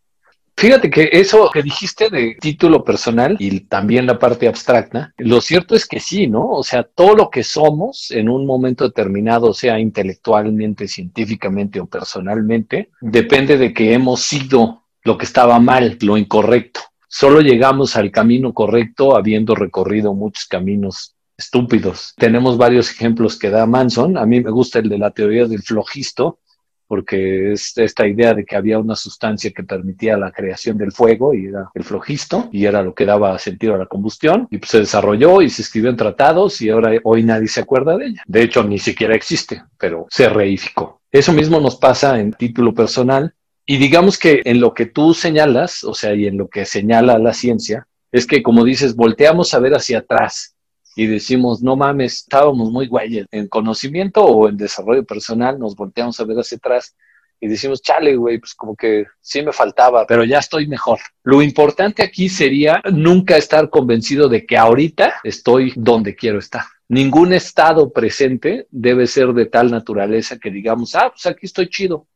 Fíjate 0.55 0.89
que 0.89 1.09
eso 1.13 1.49
que 1.53 1.63
dijiste 1.63 2.09
de 2.09 2.35
título 2.41 2.83
personal 2.83 3.37
y 3.39 3.61
también 3.61 4.05
la 4.05 4.19
parte 4.19 4.45
abstracta, 4.45 5.13
lo 5.17 5.39
cierto 5.39 5.73
es 5.73 5.85
que 5.85 6.01
sí, 6.01 6.27
¿no? 6.27 6.49
O 6.49 6.63
sea, 6.63 6.83
todo 6.83 7.15
lo 7.15 7.29
que 7.29 7.43
somos 7.43 8.11
en 8.11 8.27
un 8.27 8.45
momento 8.45 8.83
determinado, 8.83 9.53
sea 9.53 9.79
intelectualmente, 9.79 10.89
científicamente 10.89 11.79
o 11.79 11.85
personalmente, 11.85 12.89
depende 12.99 13.57
de 13.57 13.73
que 13.73 13.93
hemos 13.93 14.21
sido 14.21 14.83
lo 15.09 15.17
que 15.17 15.25
estaba 15.25 15.59
mal, 15.59 15.97
lo 16.01 16.17
incorrecto. 16.17 16.81
Solo 17.07 17.41
llegamos 17.41 17.95
al 17.95 18.11
camino 18.11 18.53
correcto 18.53 19.17
habiendo 19.17 19.55
recorrido 19.55 20.13
muchos 20.13 20.45
caminos 20.45 21.15
estúpidos. 21.35 22.13
Tenemos 22.15 22.59
varios 22.59 22.91
ejemplos 22.91 23.39
que 23.39 23.49
da 23.49 23.65
Manson. 23.65 24.19
A 24.19 24.27
mí 24.27 24.39
me 24.39 24.51
gusta 24.51 24.77
el 24.77 24.87
de 24.87 24.99
la 24.99 25.09
teoría 25.09 25.47
del 25.47 25.63
flojisto, 25.63 26.41
porque 26.85 27.53
es 27.53 27.75
esta 27.77 28.05
idea 28.05 28.35
de 28.35 28.45
que 28.45 28.55
había 28.55 28.77
una 28.77 28.95
sustancia 28.95 29.49
que 29.49 29.63
permitía 29.63 30.15
la 30.15 30.31
creación 30.31 30.77
del 30.77 30.91
fuego 30.91 31.33
y 31.33 31.47
era 31.47 31.71
el 31.73 31.83
flojisto 31.83 32.47
y 32.51 32.65
era 32.65 32.83
lo 32.83 32.93
que 32.93 33.07
daba 33.07 33.39
sentido 33.39 33.73
a 33.73 33.79
la 33.79 33.87
combustión 33.87 34.47
y 34.51 34.59
pues 34.59 34.69
se 34.69 34.79
desarrolló 34.81 35.41
y 35.41 35.49
se 35.49 35.63
escribió 35.63 35.89
en 35.89 35.97
tratados 35.97 36.61
y 36.61 36.69
ahora 36.69 36.91
hoy 37.03 37.23
nadie 37.23 37.47
se 37.47 37.61
acuerda 37.61 37.97
de 37.97 38.05
ella. 38.05 38.21
De 38.27 38.43
hecho, 38.43 38.63
ni 38.63 38.77
siquiera 38.77 39.15
existe, 39.15 39.63
pero 39.79 40.05
se 40.11 40.29
reificó. 40.29 41.01
Eso 41.11 41.33
mismo 41.33 41.59
nos 41.59 41.77
pasa 41.77 42.19
en 42.19 42.33
título 42.33 42.75
personal 42.75 43.33
y 43.71 43.77
digamos 43.77 44.17
que 44.17 44.41
en 44.45 44.59
lo 44.59 44.73
que 44.73 44.87
tú 44.87 45.13
señalas, 45.13 45.83
o 45.83 45.93
sea, 45.93 46.15
y 46.15 46.25
en 46.25 46.39
lo 46.39 46.47
que 46.47 46.65
señala 46.65 47.19
la 47.19 47.33
ciencia, 47.33 47.87
es 48.11 48.25
que 48.25 48.41
como 48.41 48.63
dices, 48.63 48.95
volteamos 48.95 49.53
a 49.53 49.59
ver 49.59 49.75
hacia 49.75 49.99
atrás 49.99 50.55
y 50.95 51.05
decimos, 51.05 51.61
no 51.61 51.75
mames, 51.75 52.23
estábamos 52.23 52.71
muy 52.71 52.87
güeyes 52.87 53.27
en 53.29 53.47
conocimiento 53.47 54.25
o 54.25 54.49
en 54.49 54.57
desarrollo 54.57 55.03
personal, 55.03 55.59
nos 55.59 55.75
volteamos 55.75 56.19
a 56.19 56.23
ver 56.23 56.37
hacia 56.37 56.57
atrás 56.57 56.95
y 57.39 57.47
decimos, 57.47 57.83
chale, 57.83 58.15
güey, 58.15 58.39
pues 58.39 58.55
como 58.55 58.75
que 58.75 59.05
sí 59.21 59.43
me 59.43 59.53
faltaba, 59.53 60.07
pero 60.07 60.23
ya 60.23 60.39
estoy 60.39 60.65
mejor. 60.67 60.97
Lo 61.21 61.43
importante 61.43 62.01
aquí 62.01 62.27
sería 62.27 62.81
nunca 62.91 63.37
estar 63.37 63.69
convencido 63.69 64.27
de 64.29 64.47
que 64.47 64.57
ahorita 64.57 65.21
estoy 65.23 65.73
donde 65.75 66.15
quiero 66.15 66.39
estar. 66.39 66.63
Ningún 66.87 67.33
estado 67.33 67.93
presente 67.93 68.65
debe 68.71 69.05
ser 69.05 69.27
de 69.33 69.45
tal 69.45 69.69
naturaleza 69.69 70.39
que 70.39 70.49
digamos, 70.49 70.95
ah, 70.95 71.11
pues 71.11 71.27
aquí 71.27 71.45
estoy 71.45 71.69
chido, 71.69 72.07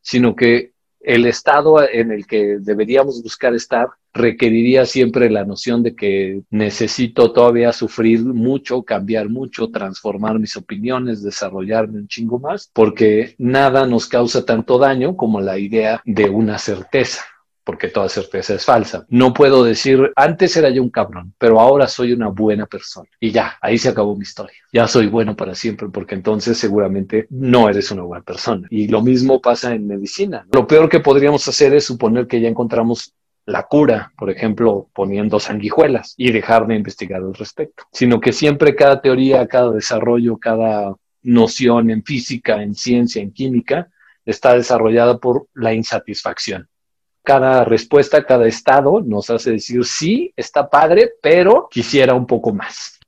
sino 0.00 0.36
que 0.36 0.73
el 1.04 1.26
estado 1.26 1.86
en 1.88 2.10
el 2.10 2.26
que 2.26 2.58
deberíamos 2.60 3.22
buscar 3.22 3.54
estar 3.54 3.88
requeriría 4.12 4.86
siempre 4.86 5.28
la 5.28 5.44
noción 5.44 5.82
de 5.82 5.94
que 5.96 6.42
necesito 6.50 7.32
todavía 7.32 7.72
sufrir 7.72 8.24
mucho, 8.24 8.84
cambiar 8.84 9.28
mucho, 9.28 9.70
transformar 9.70 10.38
mis 10.38 10.56
opiniones, 10.56 11.22
desarrollarme 11.22 11.98
un 11.98 12.08
chingo 12.08 12.38
más, 12.38 12.70
porque 12.72 13.34
nada 13.38 13.86
nos 13.86 14.06
causa 14.06 14.44
tanto 14.44 14.78
daño 14.78 15.16
como 15.16 15.40
la 15.40 15.58
idea 15.58 16.00
de 16.04 16.30
una 16.30 16.58
certeza 16.58 17.24
porque 17.64 17.88
toda 17.88 18.08
certeza 18.08 18.54
es 18.54 18.64
falsa. 18.64 19.06
No 19.08 19.32
puedo 19.32 19.64
decir, 19.64 20.12
antes 20.14 20.56
era 20.56 20.68
yo 20.68 20.82
un 20.82 20.90
cabrón, 20.90 21.34
pero 21.38 21.58
ahora 21.58 21.88
soy 21.88 22.12
una 22.12 22.28
buena 22.28 22.66
persona. 22.66 23.08
Y 23.18 23.32
ya, 23.32 23.56
ahí 23.60 23.78
se 23.78 23.88
acabó 23.88 24.14
mi 24.14 24.22
historia. 24.22 24.56
Ya 24.72 24.86
soy 24.86 25.06
bueno 25.06 25.34
para 25.34 25.54
siempre, 25.54 25.88
porque 25.88 26.14
entonces 26.14 26.58
seguramente 26.58 27.26
no 27.30 27.68
eres 27.68 27.90
una 27.90 28.02
buena 28.02 28.22
persona. 28.22 28.68
Y 28.70 28.88
lo 28.88 29.00
mismo 29.00 29.40
pasa 29.40 29.74
en 29.74 29.86
medicina. 29.86 30.46
Lo 30.52 30.66
peor 30.66 30.88
que 30.88 31.00
podríamos 31.00 31.48
hacer 31.48 31.74
es 31.74 31.84
suponer 31.84 32.26
que 32.26 32.40
ya 32.40 32.48
encontramos 32.48 33.14
la 33.46 33.64
cura, 33.64 34.12
por 34.16 34.30
ejemplo, 34.30 34.88
poniendo 34.94 35.40
sanguijuelas 35.40 36.14
y 36.16 36.32
dejar 36.32 36.66
de 36.66 36.76
investigar 36.76 37.20
al 37.20 37.34
respecto, 37.34 37.84
sino 37.92 38.20
que 38.20 38.32
siempre 38.32 38.74
cada 38.74 39.02
teoría, 39.02 39.46
cada 39.46 39.70
desarrollo, 39.70 40.38
cada 40.38 40.94
noción 41.22 41.90
en 41.90 42.02
física, 42.02 42.62
en 42.62 42.74
ciencia, 42.74 43.22
en 43.22 43.32
química, 43.32 43.88
está 44.24 44.54
desarrollada 44.54 45.18
por 45.18 45.48
la 45.52 45.74
insatisfacción 45.74 46.68
cada 47.24 47.64
respuesta, 47.64 48.24
cada 48.24 48.46
estado 48.46 49.00
nos 49.00 49.30
hace 49.30 49.52
decir, 49.52 49.84
sí, 49.84 50.32
está 50.36 50.68
padre, 50.68 51.14
pero 51.22 51.68
quisiera 51.70 52.14
un 52.14 52.26
poco 52.26 52.52
más. 52.52 53.00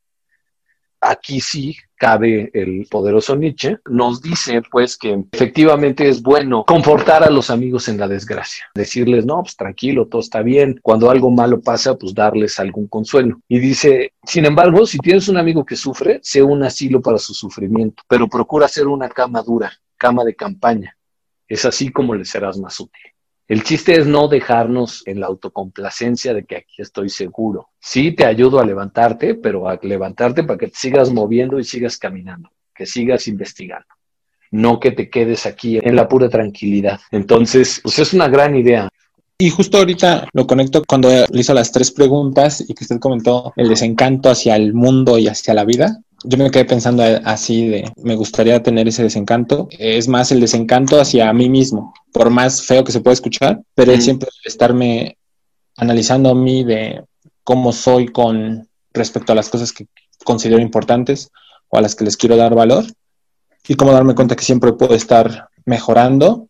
Aquí 1.00 1.40
sí 1.40 1.76
cabe 1.94 2.50
el 2.54 2.86
poderoso 2.90 3.36
Nietzsche, 3.36 3.78
nos 3.88 4.22
dice 4.22 4.62
pues 4.70 4.96
que 4.96 5.24
efectivamente 5.32 6.08
es 6.08 6.22
bueno 6.22 6.64
confortar 6.64 7.22
a 7.24 7.30
los 7.30 7.50
amigos 7.50 7.88
en 7.88 7.98
la 7.98 8.08
desgracia, 8.08 8.64
decirles, 8.74 9.24
no, 9.24 9.42
pues 9.42 9.56
tranquilo, 9.56 10.06
todo 10.06 10.22
está 10.22 10.42
bien, 10.42 10.80
cuando 10.82 11.10
algo 11.10 11.30
malo 11.30 11.60
pasa, 11.60 11.94
pues 11.96 12.14
darles 12.14 12.58
algún 12.58 12.88
consuelo. 12.88 13.40
Y 13.48 13.58
dice, 13.58 14.14
sin 14.24 14.46
embargo, 14.46 14.86
si 14.86 14.98
tienes 14.98 15.28
un 15.28 15.36
amigo 15.36 15.64
que 15.64 15.76
sufre, 15.76 16.20
sé 16.22 16.42
un 16.42 16.62
asilo 16.62 17.02
para 17.02 17.18
su 17.18 17.34
sufrimiento, 17.34 18.02
pero 18.08 18.28
procura 18.28 18.66
ser 18.66 18.86
una 18.86 19.10
cama 19.10 19.42
dura, 19.42 19.70
cama 19.98 20.24
de 20.24 20.34
campaña. 20.34 20.96
Es 21.46 21.64
así 21.66 21.92
como 21.92 22.14
le 22.14 22.24
serás 22.24 22.58
más 22.58 22.80
útil. 22.80 23.15
El 23.48 23.62
chiste 23.62 23.92
es 23.98 24.06
no 24.08 24.26
dejarnos 24.26 25.06
en 25.06 25.20
la 25.20 25.26
autocomplacencia 25.26 26.34
de 26.34 26.44
que 26.44 26.56
aquí 26.56 26.82
estoy 26.82 27.08
seguro. 27.08 27.68
Sí, 27.78 28.10
te 28.10 28.24
ayudo 28.24 28.58
a 28.58 28.66
levantarte, 28.66 29.36
pero 29.36 29.68
a 29.68 29.78
levantarte 29.80 30.42
para 30.42 30.58
que 30.58 30.66
te 30.66 30.76
sigas 30.76 31.12
moviendo 31.12 31.60
y 31.60 31.64
sigas 31.64 31.96
caminando, 31.96 32.50
que 32.74 32.86
sigas 32.86 33.28
investigando. 33.28 33.86
No 34.50 34.80
que 34.80 34.90
te 34.90 35.08
quedes 35.08 35.46
aquí 35.46 35.78
en 35.80 35.94
la 35.94 36.08
pura 36.08 36.28
tranquilidad. 36.28 37.00
Entonces, 37.12 37.80
pues 37.84 38.00
es 38.00 38.12
una 38.14 38.28
gran 38.28 38.56
idea. 38.56 38.88
Y 39.38 39.50
justo 39.50 39.78
ahorita 39.78 40.28
lo 40.32 40.46
conecto 40.46 40.82
cuando 40.84 41.08
le 41.08 41.40
hizo 41.40 41.54
las 41.54 41.70
tres 41.70 41.92
preguntas 41.92 42.64
y 42.66 42.74
que 42.74 42.82
usted 42.82 42.98
comentó 42.98 43.52
el 43.54 43.68
desencanto 43.68 44.30
hacia 44.30 44.56
el 44.56 44.74
mundo 44.74 45.18
y 45.18 45.28
hacia 45.28 45.54
la 45.54 45.64
vida 45.64 46.00
yo 46.24 46.38
me 46.38 46.50
quedé 46.50 46.64
pensando 46.64 47.02
así 47.24 47.68
de, 47.68 47.92
me 48.02 48.16
gustaría 48.16 48.62
tener 48.62 48.88
ese 48.88 49.02
desencanto. 49.02 49.68
Es 49.70 50.08
más 50.08 50.32
el 50.32 50.40
desencanto 50.40 51.00
hacia 51.00 51.32
mí 51.32 51.48
mismo, 51.48 51.94
por 52.12 52.30
más 52.30 52.62
feo 52.62 52.84
que 52.84 52.92
se 52.92 53.00
pueda 53.00 53.14
escuchar, 53.14 53.60
pero 53.74 53.92
es 53.92 54.04
siempre 54.04 54.28
estarme 54.44 55.18
analizando 55.76 56.30
a 56.30 56.34
mí 56.34 56.64
de 56.64 57.04
cómo 57.44 57.72
soy 57.72 58.08
con 58.08 58.68
respecto 58.92 59.32
a 59.32 59.36
las 59.36 59.48
cosas 59.48 59.72
que 59.72 59.86
considero 60.24 60.60
importantes 60.60 61.30
o 61.68 61.78
a 61.78 61.80
las 61.80 61.94
que 61.94 62.04
les 62.04 62.16
quiero 62.16 62.36
dar 62.36 62.54
valor 62.54 62.84
y 63.68 63.74
cómo 63.74 63.92
darme 63.92 64.14
cuenta 64.14 64.36
que 64.36 64.44
siempre 64.44 64.72
puedo 64.72 64.94
estar 64.94 65.48
mejorando 65.64 66.46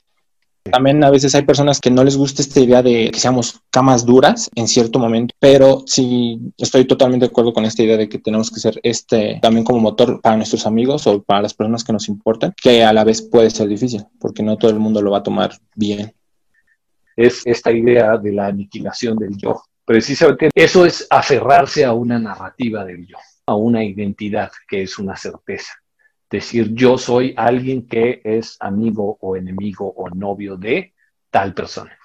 también 0.70 1.02
a 1.04 1.11
veces 1.11 1.35
hay 1.35 1.42
personas 1.42 1.80
que 1.80 1.90
no 1.90 2.04
les 2.04 2.16
gusta 2.16 2.42
esta 2.42 2.61
idea 2.61 2.82
de 2.82 3.11
que 3.11 3.18
seamos 3.18 3.61
camas 3.70 4.04
duras 4.04 4.50
en 4.54 4.68
cierto 4.68 4.99
momento, 4.99 5.35
pero 5.38 5.82
sí 5.87 6.52
estoy 6.58 6.87
totalmente 6.87 7.26
de 7.26 7.30
acuerdo 7.30 7.52
con 7.52 7.64
esta 7.64 7.82
idea 7.82 7.96
de 7.96 8.08
que 8.08 8.18
tenemos 8.18 8.50
que 8.50 8.61
ser 8.61 8.78
este 8.82 9.38
también 9.42 9.64
como 9.64 9.80
motor 9.80 10.20
para 10.20 10.37
nuestros 10.37 10.66
amigos 10.66 11.06
o 11.06 11.23
para 11.23 11.42
las 11.42 11.54
personas 11.54 11.85
que 11.85 11.92
nos 11.92 12.08
importan, 12.08 12.54
que 12.61 12.85
a 12.85 12.92
la 12.92 13.04
vez 13.04 13.23
puede 13.23 13.50
ser 13.50 13.68
difícil, 13.68 14.04
porque 14.18 14.42
no 14.42 14.56
todo 14.56 14.70
el 14.70 14.78
mundo 14.78 15.02
lo 15.02 15.11
va 15.11 15.18
a 15.18 15.23
tomar 15.23 15.52
bien. 15.75 16.12
Es 17.16 17.42
esta 17.46 17.73
idea 17.73 18.18
de 18.18 18.32
la 18.32 18.46
aniquilación 18.46 19.16
del 19.16 19.37
yo. 19.37 19.62
Precisamente 19.85 20.50
eso 20.54 20.85
es 20.85 21.06
aferrarse 21.08 21.85
a 21.85 21.92
una 21.92 22.18
narrativa 22.18 22.85
del 22.85 23.06
yo, 23.06 23.16
a 23.46 23.54
una 23.54 23.85
identidad 23.85 24.50
que 24.68 24.82
es 24.82 24.99
una 24.99 25.16
certeza 25.16 25.73
decir 26.30 26.75
yo 26.75 26.99
soy 26.99 27.35
alguien 27.37 27.87
que 27.87 28.21
es 28.25 28.56
amigo 28.61 29.18
o 29.21 29.37
enemigo 29.37 29.92
o 29.97 30.09
novio 30.11 30.56
de 30.56 30.95
tal 31.30 31.54
persona. 31.54 31.97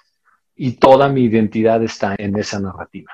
Y 0.54 0.72
toda 0.72 1.08
mi 1.08 1.24
identidad 1.24 1.82
está 1.82 2.14
en 2.18 2.38
esa 2.38 2.60
narrativa. 2.60 3.12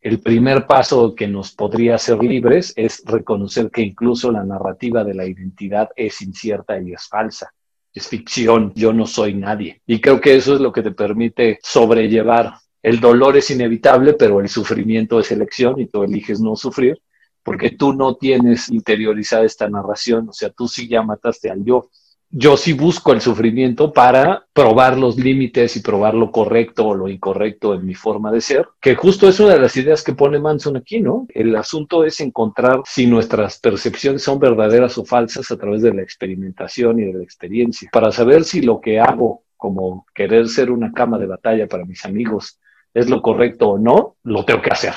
El 0.00 0.20
primer 0.20 0.66
paso 0.66 1.14
que 1.14 1.26
nos 1.26 1.52
podría 1.52 1.96
hacer 1.96 2.22
libres 2.22 2.72
es 2.76 3.02
reconocer 3.04 3.70
que 3.70 3.82
incluso 3.82 4.30
la 4.30 4.44
narrativa 4.44 5.02
de 5.02 5.14
la 5.14 5.26
identidad 5.26 5.88
es 5.96 6.22
incierta 6.22 6.80
y 6.80 6.92
es 6.92 7.08
falsa. 7.08 7.52
Es 7.92 8.06
ficción, 8.06 8.72
yo 8.76 8.92
no 8.92 9.06
soy 9.06 9.34
nadie. 9.34 9.82
Y 9.86 10.00
creo 10.00 10.20
que 10.20 10.36
eso 10.36 10.54
es 10.54 10.60
lo 10.60 10.72
que 10.72 10.82
te 10.82 10.92
permite 10.92 11.58
sobrellevar. 11.62 12.54
El 12.80 13.00
dolor 13.00 13.36
es 13.36 13.50
inevitable, 13.50 14.12
pero 14.12 14.40
el 14.40 14.48
sufrimiento 14.48 15.18
es 15.18 15.32
elección 15.32 15.80
y 15.80 15.86
tú 15.86 16.04
eliges 16.04 16.40
no 16.40 16.54
sufrir 16.54 17.00
porque 17.48 17.70
tú 17.70 17.94
no 17.94 18.16
tienes 18.16 18.68
interiorizada 18.68 19.42
esta 19.42 19.70
narración, 19.70 20.28
o 20.28 20.34
sea, 20.34 20.50
tú 20.50 20.68
sí 20.68 20.86
ya 20.86 21.00
mataste 21.00 21.48
al 21.48 21.64
yo. 21.64 21.88
Yo 22.28 22.58
sí 22.58 22.74
busco 22.74 23.14
el 23.14 23.22
sufrimiento 23.22 23.90
para 23.90 24.44
probar 24.52 24.98
los 24.98 25.16
límites 25.16 25.74
y 25.76 25.80
probar 25.80 26.12
lo 26.12 26.30
correcto 26.30 26.88
o 26.88 26.94
lo 26.94 27.08
incorrecto 27.08 27.72
en 27.72 27.86
mi 27.86 27.94
forma 27.94 28.30
de 28.30 28.42
ser, 28.42 28.68
que 28.82 28.94
justo 28.96 29.26
es 29.30 29.40
una 29.40 29.54
de 29.54 29.60
las 29.60 29.74
ideas 29.78 30.04
que 30.04 30.12
pone 30.12 30.38
Manson 30.38 30.76
aquí, 30.76 31.00
¿no? 31.00 31.26
El 31.30 31.56
asunto 31.56 32.04
es 32.04 32.20
encontrar 32.20 32.82
si 32.84 33.06
nuestras 33.06 33.58
percepciones 33.60 34.22
son 34.22 34.38
verdaderas 34.38 34.98
o 34.98 35.06
falsas 35.06 35.50
a 35.50 35.56
través 35.56 35.80
de 35.80 35.94
la 35.94 36.02
experimentación 36.02 37.00
y 37.00 37.06
de 37.06 37.14
la 37.14 37.24
experiencia, 37.24 37.88
para 37.90 38.12
saber 38.12 38.44
si 38.44 38.60
lo 38.60 38.78
que 38.78 39.00
hago 39.00 39.44
como 39.56 40.04
querer 40.14 40.48
ser 40.48 40.70
una 40.70 40.92
cama 40.92 41.16
de 41.16 41.28
batalla 41.28 41.66
para 41.66 41.86
mis 41.86 42.04
amigos 42.04 42.60
es 42.92 43.08
lo 43.08 43.22
correcto 43.22 43.70
o 43.70 43.78
no, 43.78 44.16
lo 44.22 44.44
tengo 44.44 44.60
que 44.60 44.70
hacer. 44.70 44.92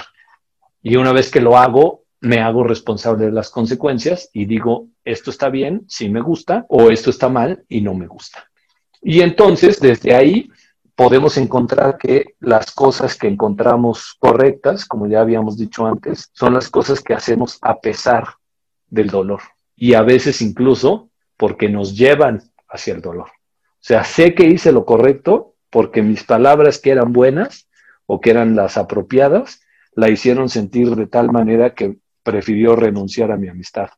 Y 0.84 0.96
una 0.96 1.14
vez 1.14 1.30
que 1.30 1.40
lo 1.40 1.58
hago, 1.58 2.01
me 2.22 2.40
hago 2.40 2.64
responsable 2.64 3.26
de 3.26 3.32
las 3.32 3.50
consecuencias 3.50 4.30
y 4.32 4.46
digo, 4.46 4.88
esto 5.04 5.32
está 5.32 5.50
bien, 5.50 5.84
sí 5.88 6.08
me 6.10 6.22
gusta, 6.22 6.66
o 6.70 6.92
esto 6.92 7.10
está 7.10 7.30
mal 7.30 7.64
y 7.68 7.82
no 7.82 7.96
me 7.96 8.08
gusta. 8.08 8.48
Y 9.02 9.22
entonces, 9.22 9.80
desde 9.80 10.14
ahí, 10.14 10.50
podemos 10.96 11.38
encontrar 11.38 11.98
que 11.98 12.36
las 12.40 12.72
cosas 12.72 13.18
que 13.18 13.28
encontramos 13.28 14.16
correctas, 14.20 14.86
como 14.86 15.08
ya 15.08 15.22
habíamos 15.22 15.58
dicho 15.58 15.88
antes, 15.88 16.30
son 16.34 16.54
las 16.54 16.70
cosas 16.70 17.02
que 17.02 17.16
hacemos 17.16 17.58
a 17.62 17.80
pesar 17.80 18.26
del 18.88 19.08
dolor. 19.08 19.42
Y 19.76 19.96
a 19.96 20.04
veces 20.04 20.44
incluso 20.44 21.10
porque 21.38 21.70
nos 21.70 21.98
llevan 21.98 22.44
hacia 22.70 22.94
el 22.94 23.02
dolor. 23.02 23.30
O 23.30 23.84
sea, 23.84 24.04
sé 24.04 24.36
que 24.36 24.46
hice 24.46 24.72
lo 24.72 24.86
correcto 24.86 25.56
porque 25.72 26.04
mis 26.04 26.24
palabras 26.24 26.78
que 26.78 26.92
eran 26.92 27.14
buenas 27.14 27.68
o 28.06 28.22
que 28.22 28.30
eran 28.30 28.56
las 28.56 28.78
apropiadas, 28.78 29.62
la 29.96 30.10
hicieron 30.10 30.50
sentir 30.50 30.96
de 30.96 31.08
tal 31.08 31.32
manera 31.32 31.74
que 31.74 31.98
prefirió 32.32 32.78
renunciar 32.78 33.32
a 33.32 33.38
mi 33.38 33.50
amistad. 33.50 33.90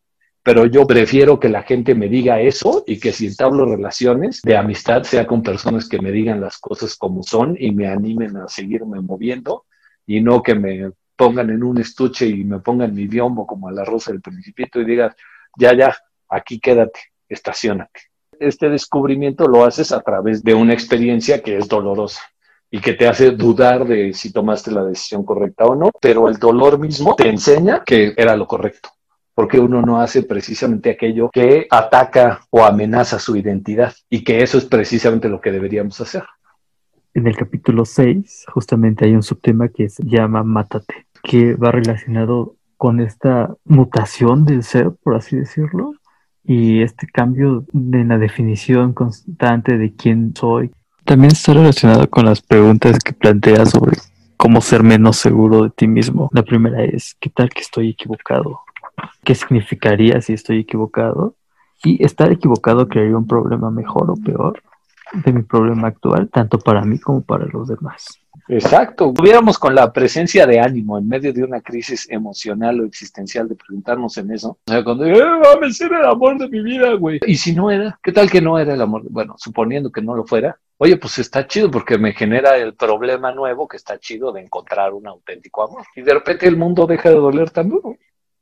Pero 0.42 0.66
yo 0.66 0.86
prefiero 0.88 1.40
que 1.40 1.50
la 1.50 1.62
gente 1.64 1.94
me 1.94 2.10
diga 2.10 2.42
eso 2.42 2.84
y 2.86 3.00
que 3.00 3.14
si 3.14 3.28
entablo 3.28 3.66
relaciones 3.66 4.42
de 4.42 4.58
amistad 4.58 5.04
sea 5.04 5.26
con 5.26 5.44
personas 5.44 5.88
que 5.88 6.02
me 6.02 6.12
digan 6.12 6.42
las 6.42 6.58
cosas 6.58 6.98
como 6.98 7.22
son 7.24 7.56
y 7.58 7.72
me 7.72 7.88
animen 7.88 8.36
a 8.38 8.48
seguirme 8.48 9.00
moviendo 9.02 9.66
y 10.06 10.20
no 10.20 10.42
que 10.42 10.56
me 10.56 10.92
pongan 11.16 11.52
en 11.52 11.64
un 11.64 11.80
estuche 11.80 12.26
y 12.26 12.44
me 12.44 12.60
pongan 12.60 12.94
mi 12.94 13.08
biombo 13.08 13.46
como 13.46 13.70
a 13.70 13.72
la 13.72 13.86
rosa 13.86 14.12
del 14.12 14.22
principito 14.22 14.82
y 14.82 14.86
digas, 14.86 15.16
ya, 15.58 15.78
ya, 15.78 15.96
aquí 16.28 16.60
quédate, 16.60 17.00
estacionate. 17.30 18.02
Este 18.40 18.68
descubrimiento 18.68 19.48
lo 19.48 19.64
haces 19.64 19.92
a 19.92 20.02
través 20.02 20.44
de 20.44 20.56
una 20.56 20.74
experiencia 20.74 21.42
que 21.42 21.58
es 21.58 21.68
dolorosa 21.68 22.33
y 22.74 22.82
que 22.82 22.94
te 22.94 23.08
hace 23.08 23.30
dudar 23.30 23.86
de 23.86 24.14
si 24.14 24.34
tomaste 24.34 24.72
la 24.72 24.84
decisión 24.84 25.24
correcta 25.24 25.66
o 25.66 25.76
no, 25.76 25.92
pero 26.02 26.28
el 26.28 26.40
dolor 26.40 26.80
mismo 26.80 27.16
te 27.16 27.30
enseña 27.30 27.84
que 27.86 28.16
era 28.18 28.36
lo 28.36 28.48
correcto, 28.48 28.90
porque 29.36 29.60
uno 29.60 29.84
no 29.84 30.02
hace 30.02 30.24
precisamente 30.24 30.90
aquello 30.90 31.30
que 31.32 31.68
ataca 31.70 32.42
o 32.50 32.64
amenaza 32.64 33.20
su 33.20 33.36
identidad 33.36 33.94
y 34.10 34.24
que 34.24 34.42
eso 34.42 34.58
es 34.58 34.66
precisamente 34.66 35.30
lo 35.30 35.40
que 35.40 35.52
deberíamos 35.52 36.02
hacer. 36.02 36.24
En 37.14 37.28
el 37.28 37.38
capítulo 37.38 37.86
6 37.86 38.46
justamente 38.52 39.06
hay 39.06 39.14
un 39.14 39.22
subtema 39.22 39.68
que 39.68 39.88
se 39.88 40.02
llama 40.04 40.42
Mátate, 40.42 41.06
que 41.22 41.54
va 41.54 41.70
relacionado 41.70 42.56
con 42.76 43.02
esta 43.02 43.56
mutación 43.66 44.46
del 44.46 44.64
ser, 44.64 44.90
por 45.04 45.14
así 45.14 45.36
decirlo, 45.36 45.94
y 46.44 46.82
este 46.82 47.06
cambio 47.06 47.66
de 47.72 48.04
la 48.04 48.18
definición 48.18 48.94
constante 48.94 49.78
de 49.78 49.94
quién 49.94 50.34
soy. 50.36 50.72
También 51.06 51.32
está 51.34 51.54
relacionado 51.54 52.10
con 52.10 52.26
las 52.26 52.42
preguntas 52.42 52.98
que 53.00 53.14
planteas 53.14 53.72
sobre 53.72 53.98
cómo 54.38 54.62
ser 54.62 54.84
menos 54.84 55.18
seguro 55.18 55.64
de 55.64 55.70
ti 55.70 55.88
mismo. 55.88 56.30
La 56.34 56.44
primera 56.44 56.84
es, 56.84 57.16
¿qué 57.20 57.30
tal 57.30 57.50
que 57.50 57.62
estoy 57.62 57.90
equivocado? 57.90 58.62
¿Qué 59.24 59.36
significaría 59.36 60.22
si 60.22 60.34
estoy 60.34 60.60
equivocado? 60.60 61.36
Y 61.84 62.04
estar 62.04 62.32
equivocado 62.32 62.88
crearía 62.88 63.18
un 63.18 63.28
problema 63.28 63.70
mejor 63.70 64.12
o 64.12 64.16
peor 64.16 64.64
de 65.14 65.34
mi 65.34 65.44
problema 65.44 65.90
actual, 65.90 66.30
tanto 66.30 66.58
para 66.58 66.84
mí 66.84 66.98
como 67.00 67.22
para 67.22 67.46
los 67.46 67.68
demás. 67.68 68.20
Exacto. 68.48 69.14
Tuviéramos 69.14 69.60
con 69.60 69.76
la 69.76 69.92
presencia 69.94 70.46
de 70.48 70.60
ánimo 70.60 70.98
en 70.98 71.08
medio 71.08 71.32
de 71.34 71.44
una 71.44 71.62
crisis 71.62 72.08
emocional 72.10 72.80
o 72.80 72.86
existencial 72.86 73.48
de 73.48 73.56
preguntarnos 73.56 74.18
en 74.18 74.32
eso. 74.32 74.58
O 74.66 74.72
sea, 74.72 74.84
cuando 74.84 75.06
eh, 75.06 75.22
va 75.22 75.66
a 75.66 75.72
ser 75.72 75.94
el 75.94 76.06
amor 76.06 76.38
de 76.38 76.50
mi 76.50 76.62
vida, 76.62 76.94
güey. 76.94 77.20
Y 77.28 77.36
si 77.36 77.54
no 77.54 77.70
era, 77.70 78.00
¿qué 78.04 78.12
tal 78.12 78.30
que 78.30 78.42
no 78.42 78.58
era 78.58 78.74
el 78.74 78.82
amor? 78.82 79.04
Bueno, 79.10 79.36
suponiendo 79.38 79.92
que 79.92 80.02
no 80.02 80.16
lo 80.16 80.26
fuera, 80.26 80.58
oye, 80.78 80.98
pues 80.98 81.20
está 81.20 81.48
chido 81.48 81.70
porque 81.72 81.98
me 81.98 82.14
genera 82.14 82.58
el 82.58 82.76
problema 82.76 83.32
nuevo 83.32 83.68
que 83.68 83.78
está 83.78 84.00
chido 84.00 84.32
de 84.32 84.42
encontrar 84.42 84.94
un 84.94 85.08
auténtico 85.08 85.64
amor. 85.64 85.84
Y 85.96 86.02
de 86.02 86.14
repente 86.14 86.48
el 86.48 86.58
mundo 86.58 86.86
deja 86.86 87.10
de 87.10 87.16
doler 87.16 87.52
duro. 87.52 87.98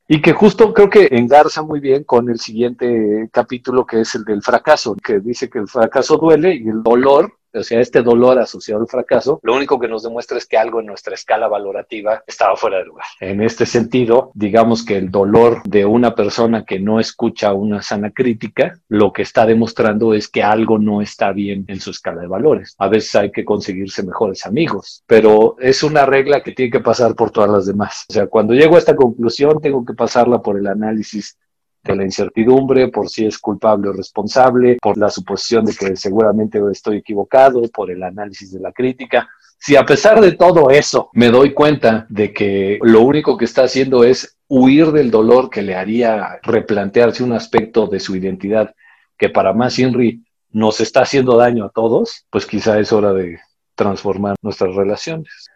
Y 0.08 0.22
que 0.22 0.34
justo 0.34 0.74
creo 0.74 0.90
que 0.90 1.08
engarza 1.12 1.62
muy 1.62 1.80
bien 1.80 2.04
con 2.04 2.30
el 2.30 2.40
siguiente 2.40 3.30
capítulo 3.32 3.86
que 3.86 4.02
es 4.02 4.16
el 4.16 4.26
del 4.26 4.42
fracaso, 4.42 4.96
que 4.96 5.20
dice 5.20 5.50
que 5.50 5.60
el 5.60 5.68
fracaso 5.68 6.18
duele 6.18 6.56
y 6.56 6.68
el 6.68 6.84
dolor 6.84 7.32
o 7.54 7.64
sea, 7.64 7.80
este 7.80 8.02
dolor 8.02 8.40
asociado 8.40 8.82
al 8.82 8.88
fracaso, 8.88 9.40
lo 9.44 9.56
único 9.56 9.80
que 9.80 9.88
nos 9.88 10.04
demuestra 10.04 10.38
es 10.38 10.46
que 10.46 10.58
algo 10.58 10.80
en 10.80 10.86
nuestra 10.88 11.14
escala 11.14 11.48
valorativa 11.48 12.24
estaba 12.26 12.56
fuera 12.56 12.78
de 12.78 12.86
lugar. 12.86 13.06
En 13.20 13.42
este 13.42 13.66
sentido, 13.66 14.32
digamos 14.34 14.86
que 14.86 14.98
el 14.98 15.12
dolor 15.12 15.62
de 15.64 15.86
una 15.86 16.16
persona 16.16 16.66
que 16.66 16.80
no 16.80 17.00
escucha 17.00 17.54
una 17.54 17.82
sana 17.82 18.12
crítica, 18.12 18.80
lo 18.88 19.12
que 19.12 19.22
está 19.22 19.46
demostrando 19.46 20.14
es 20.14 20.28
que 20.28 20.44
algo 20.44 20.78
no 20.78 21.02
está 21.02 21.32
bien 21.32 21.66
en 21.68 21.80
su 21.80 21.92
escala 21.92 22.22
de 22.22 22.28
valores. 22.28 22.76
A 22.78 22.88
veces 22.88 23.14
hay 23.16 23.32
que 23.32 23.46
conseguirse 23.46 24.04
mejores 24.04 24.46
amigos, 24.46 25.04
pero 25.06 25.56
es 25.60 25.84
una 25.84 26.06
regla 26.06 26.42
que 26.42 26.52
tiene 26.52 26.72
que 26.72 26.80
pasar 26.80 27.16
por 27.16 27.32
todas 27.32 27.50
las 27.50 27.66
demás. 27.66 28.06
O 28.10 28.14
sea, 28.14 28.28
cuando 28.28 28.54
llego 28.54 28.76
a 28.76 28.80
esta 28.80 28.96
conclusión, 28.96 29.60
tengo 29.62 29.86
que 29.86 29.94
pasarla 29.94 30.42
por 30.42 30.58
el 30.58 30.68
análisis 30.68 31.38
de 31.84 31.96
la 31.96 32.04
incertidumbre, 32.04 32.90
por 32.90 33.10
si 33.10 33.26
es 33.26 33.40
culpable 33.40 33.90
o 33.90 33.94
responsable, 33.94 34.78
por 34.82 34.98
la 34.98 35.10
suposición 35.10 35.66
de 35.66 35.74
que 35.74 35.96
seguramente 35.96 36.60
estoy 36.72 36.98
equivocado, 36.98 37.62
por 37.74 37.90
el 37.90 38.04
análisis 38.04 38.52
de 38.52 38.60
la 38.60 38.72
crítica. 38.72 39.28
Si 39.58 39.76
a 39.76 39.86
pesar 39.86 40.22
de 40.22 40.34
todo 40.34 40.70
eso 40.70 41.10
me 41.14 41.30
doy 41.30 41.54
cuenta 41.54 42.06
de 42.10 42.34
que 42.34 42.80
lo 42.82 43.02
único 43.02 43.38
que 43.38 43.46
está 43.46 43.64
haciendo 43.64 44.04
es 44.04 44.38
huir 44.48 44.92
del 44.92 45.12
dolor 45.12 45.50
que 45.50 45.62
le 45.62 45.76
haría 45.76 46.40
replantearse 46.44 47.24
un 47.24 47.34
aspecto 47.34 47.88
de 47.88 48.00
su 48.00 48.16
identidad 48.16 48.76
que 49.18 49.30
para 49.30 49.54
más 49.54 49.78
Henry 49.78 50.24
nos 50.50 50.82
está 50.82 51.02
haciendo 51.02 51.38
daño 51.38 51.66
a 51.66 51.70
todos, 51.70 52.26
pues 52.30 52.46
quizá 52.46 52.80
es 52.80 52.92
hora 52.92 53.14
de 53.14 53.40
transformar 53.76 54.36
nuestras 54.42 54.76
relaciones. 54.76 55.50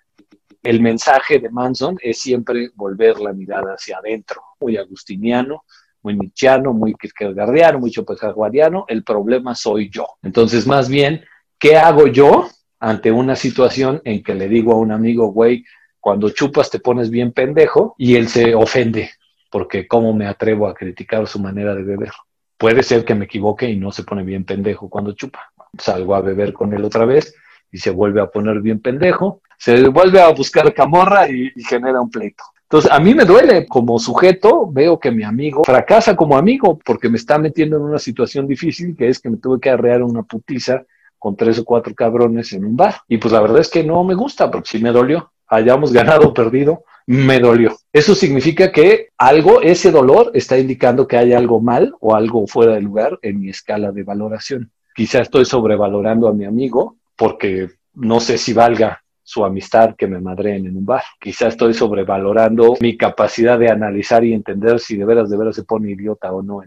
El 0.64 0.82
mensaje 0.82 1.40
de 1.40 1.50
Manson 1.50 1.98
es 2.02 2.20
siempre 2.20 2.70
volver 2.76 3.20
la 3.20 3.34
mirada 3.34 3.74
hacia 3.74 3.98
adentro, 3.98 4.42
muy 4.60 4.78
agustiniano, 4.78 5.64
muy 6.06 6.16
nietzscheano, 6.16 6.72
muy 6.72 6.94
kierkegaardiano, 6.94 7.80
muy 7.80 7.90
schopenhaueriano, 7.90 8.86
el 8.88 9.04
problema 9.04 9.56
soy 9.56 9.90
yo. 9.90 10.06
Entonces, 10.22 10.68
más 10.68 10.88
bien, 10.88 11.26
¿qué 11.58 11.78
hago 11.78 12.06
yo 12.08 12.48
ante 12.80 13.12
una 13.12 13.36
situación 13.36 14.02
en 14.06 14.22
que 14.22 14.36
le 14.36 14.48
digo 14.48 14.74
a 14.74 14.78
un 14.78 14.92
amigo, 14.92 15.32
güey, 15.32 15.66
cuando 16.00 16.30
chupas 16.30 16.70
te 16.70 16.80
pones 16.80 17.10
bien 17.10 17.32
pendejo 17.32 17.96
y 17.98 18.16
él 18.16 18.28
se 18.28 18.54
ofende 18.54 19.10
porque 19.50 19.88
cómo 19.88 20.14
me 20.14 20.28
atrevo 20.28 20.68
a 20.68 20.76
criticar 20.76 21.28
su 21.28 21.40
manera 21.40 21.74
de 21.74 21.82
beber? 21.82 22.12
Puede 22.58 22.84
ser 22.84 23.04
que 23.04 23.16
me 23.16 23.26
equivoque 23.26 23.68
y 23.68 23.76
no 23.76 23.92
se 23.92 24.04
pone 24.04 24.22
bien 24.24 24.46
pendejo 24.46 24.90
cuando 24.90 25.14
chupa. 25.14 25.52
Salgo 25.78 26.14
a 26.14 26.22
beber 26.22 26.54
con 26.54 26.72
él 26.74 26.86
otra 26.86 27.06
vez 27.06 27.34
y 27.72 27.80
se 27.80 27.90
vuelve 27.90 28.22
a 28.22 28.28
poner 28.28 28.62
bien 28.62 28.80
pendejo, 28.80 29.42
se 29.58 29.88
vuelve 29.90 30.22
a 30.22 30.30
buscar 30.30 30.72
camorra 30.74 31.28
y, 31.28 31.52
y 31.56 31.64
genera 31.64 32.00
un 32.00 32.12
pleito. 32.12 32.44
Entonces, 32.66 32.92
a 32.92 33.00
mí 33.00 33.14
me 33.14 33.26
duele 33.26 33.68
como 33.68 34.00
sujeto, 34.00 34.68
veo 34.72 35.00
que 35.00 35.12
mi 35.12 35.24
amigo 35.24 35.64
fracasa 35.64 36.16
como 36.16 36.36
amigo 36.36 36.80
porque 36.84 37.10
me 37.10 37.18
está 37.18 37.38
metiendo 37.38 37.78
en 37.78 37.84
una 37.84 38.00
situación 38.00 38.48
difícil 38.48 38.96
que 38.98 39.08
es 39.08 39.20
que 39.20 39.30
me 39.30 39.38
tuve 39.38 39.60
que 39.60 39.70
arrear 39.70 40.02
una 40.02 40.24
putiza 40.24 40.84
con 41.20 41.36
tres 41.36 41.60
o 41.60 41.66
cuatro 41.66 41.94
cabrones 41.94 42.54
en 42.54 42.66
un 42.66 42.76
bar. 42.76 42.96
Y 43.08 43.18
pues 43.18 43.32
la 43.32 43.42
verdad 43.42 43.60
es 43.60 43.70
que 43.70 43.84
no 43.84 44.04
me 44.04 44.16
gusta 44.16 44.50
porque 44.50 44.70
si 44.70 44.80
me 44.80 44.92
dolió, 44.92 45.32
hayamos 45.48 45.94
ganado 45.94 46.30
o 46.30 46.34
perdido, 46.34 46.84
me 47.06 47.40
dolió. 47.40 47.78
Eso 47.94 48.16
significa 48.16 48.72
que 48.72 49.10
algo, 49.18 49.62
ese 49.62 49.92
dolor 49.92 50.32
está 50.34 50.58
indicando 50.58 51.08
que 51.08 51.18
hay 51.18 51.34
algo 51.34 51.62
mal 51.62 51.94
o 52.00 52.16
algo 52.16 52.48
fuera 52.48 52.74
de 52.74 52.82
lugar 52.82 53.20
en 53.22 53.42
mi 53.42 53.50
escala 53.50 53.92
de 53.92 54.04
valoración. 54.04 54.72
Quizá 54.96 55.22
estoy 55.22 55.46
sobrevalorando 55.46 56.28
a 56.28 56.34
mi 56.34 56.46
amigo 56.46 56.98
porque 57.16 57.70
no 57.94 58.20
sé 58.20 58.38
si 58.40 58.54
valga 58.54 59.04
su 59.26 59.44
amistad 59.44 59.96
que 59.96 60.06
me 60.06 60.22
madreen 60.22 60.68
en 60.68 60.78
un 60.78 60.86
bar. 60.86 61.02
Quizá 61.20 61.48
estoy 61.48 61.74
sobrevalorando 61.74 62.76
mi 62.80 62.96
capacidad 62.96 63.58
de 63.58 63.72
analizar 63.72 64.24
y 64.24 64.34
entender 64.34 64.80
si 64.80 64.98
de 64.98 65.04
veras, 65.04 65.32
de 65.32 65.38
veras 65.38 65.56
se 65.56 65.64
pone 65.64 65.90
idiota 65.92 66.32
o 66.32 66.44
no 66.44 66.62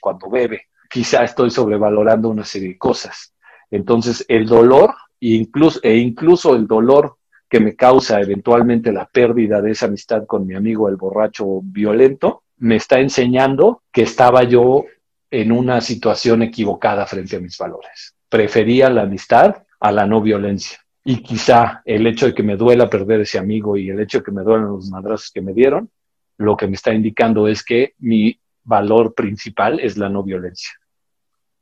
cuando 0.00 0.28
bebe. 0.28 0.66
Quizá 0.90 1.22
estoy 1.22 1.50
sobrevalorando 1.50 2.28
una 2.28 2.44
serie 2.44 2.70
de 2.70 2.78
cosas. 2.78 3.32
Entonces, 3.70 4.24
el 4.26 4.46
dolor 4.46 4.92
incluso, 5.20 5.78
e 5.84 5.96
incluso 5.98 6.56
el 6.56 6.66
dolor 6.66 7.16
que 7.48 7.60
me 7.60 7.76
causa 7.76 8.20
eventualmente 8.20 8.92
la 8.92 9.06
pérdida 9.06 9.62
de 9.62 9.70
esa 9.70 9.86
amistad 9.86 10.26
con 10.26 10.46
mi 10.46 10.54
amigo 10.56 10.88
el 10.88 10.96
borracho 10.96 11.60
violento, 11.62 12.42
me 12.58 12.74
está 12.74 12.98
enseñando 12.98 13.82
que 13.92 14.02
estaba 14.02 14.42
yo 14.42 14.84
en 15.30 15.52
una 15.52 15.80
situación 15.80 16.42
equivocada 16.42 17.06
frente 17.06 17.36
a 17.36 17.40
mis 17.40 17.56
valores. 17.56 18.16
Prefería 18.28 18.90
la 18.90 19.02
amistad 19.02 19.62
a 19.78 19.92
la 19.92 20.06
no 20.06 20.20
violencia. 20.20 20.79
Y 21.04 21.22
quizá 21.22 21.82
el 21.84 22.06
hecho 22.06 22.26
de 22.26 22.34
que 22.34 22.42
me 22.42 22.56
duela 22.56 22.90
perder 22.90 23.20
ese 23.20 23.38
amigo 23.38 23.76
y 23.76 23.90
el 23.90 24.00
hecho 24.00 24.18
de 24.18 24.24
que 24.24 24.32
me 24.32 24.42
duelen 24.42 24.66
los 24.66 24.90
madrazos 24.90 25.30
que 25.30 25.40
me 25.40 25.54
dieron, 25.54 25.90
lo 26.36 26.56
que 26.56 26.66
me 26.66 26.74
está 26.74 26.92
indicando 26.92 27.48
es 27.48 27.64
que 27.64 27.94
mi 27.98 28.38
valor 28.64 29.14
principal 29.14 29.80
es 29.80 29.96
la 29.96 30.08
no 30.08 30.22
violencia 30.22 30.72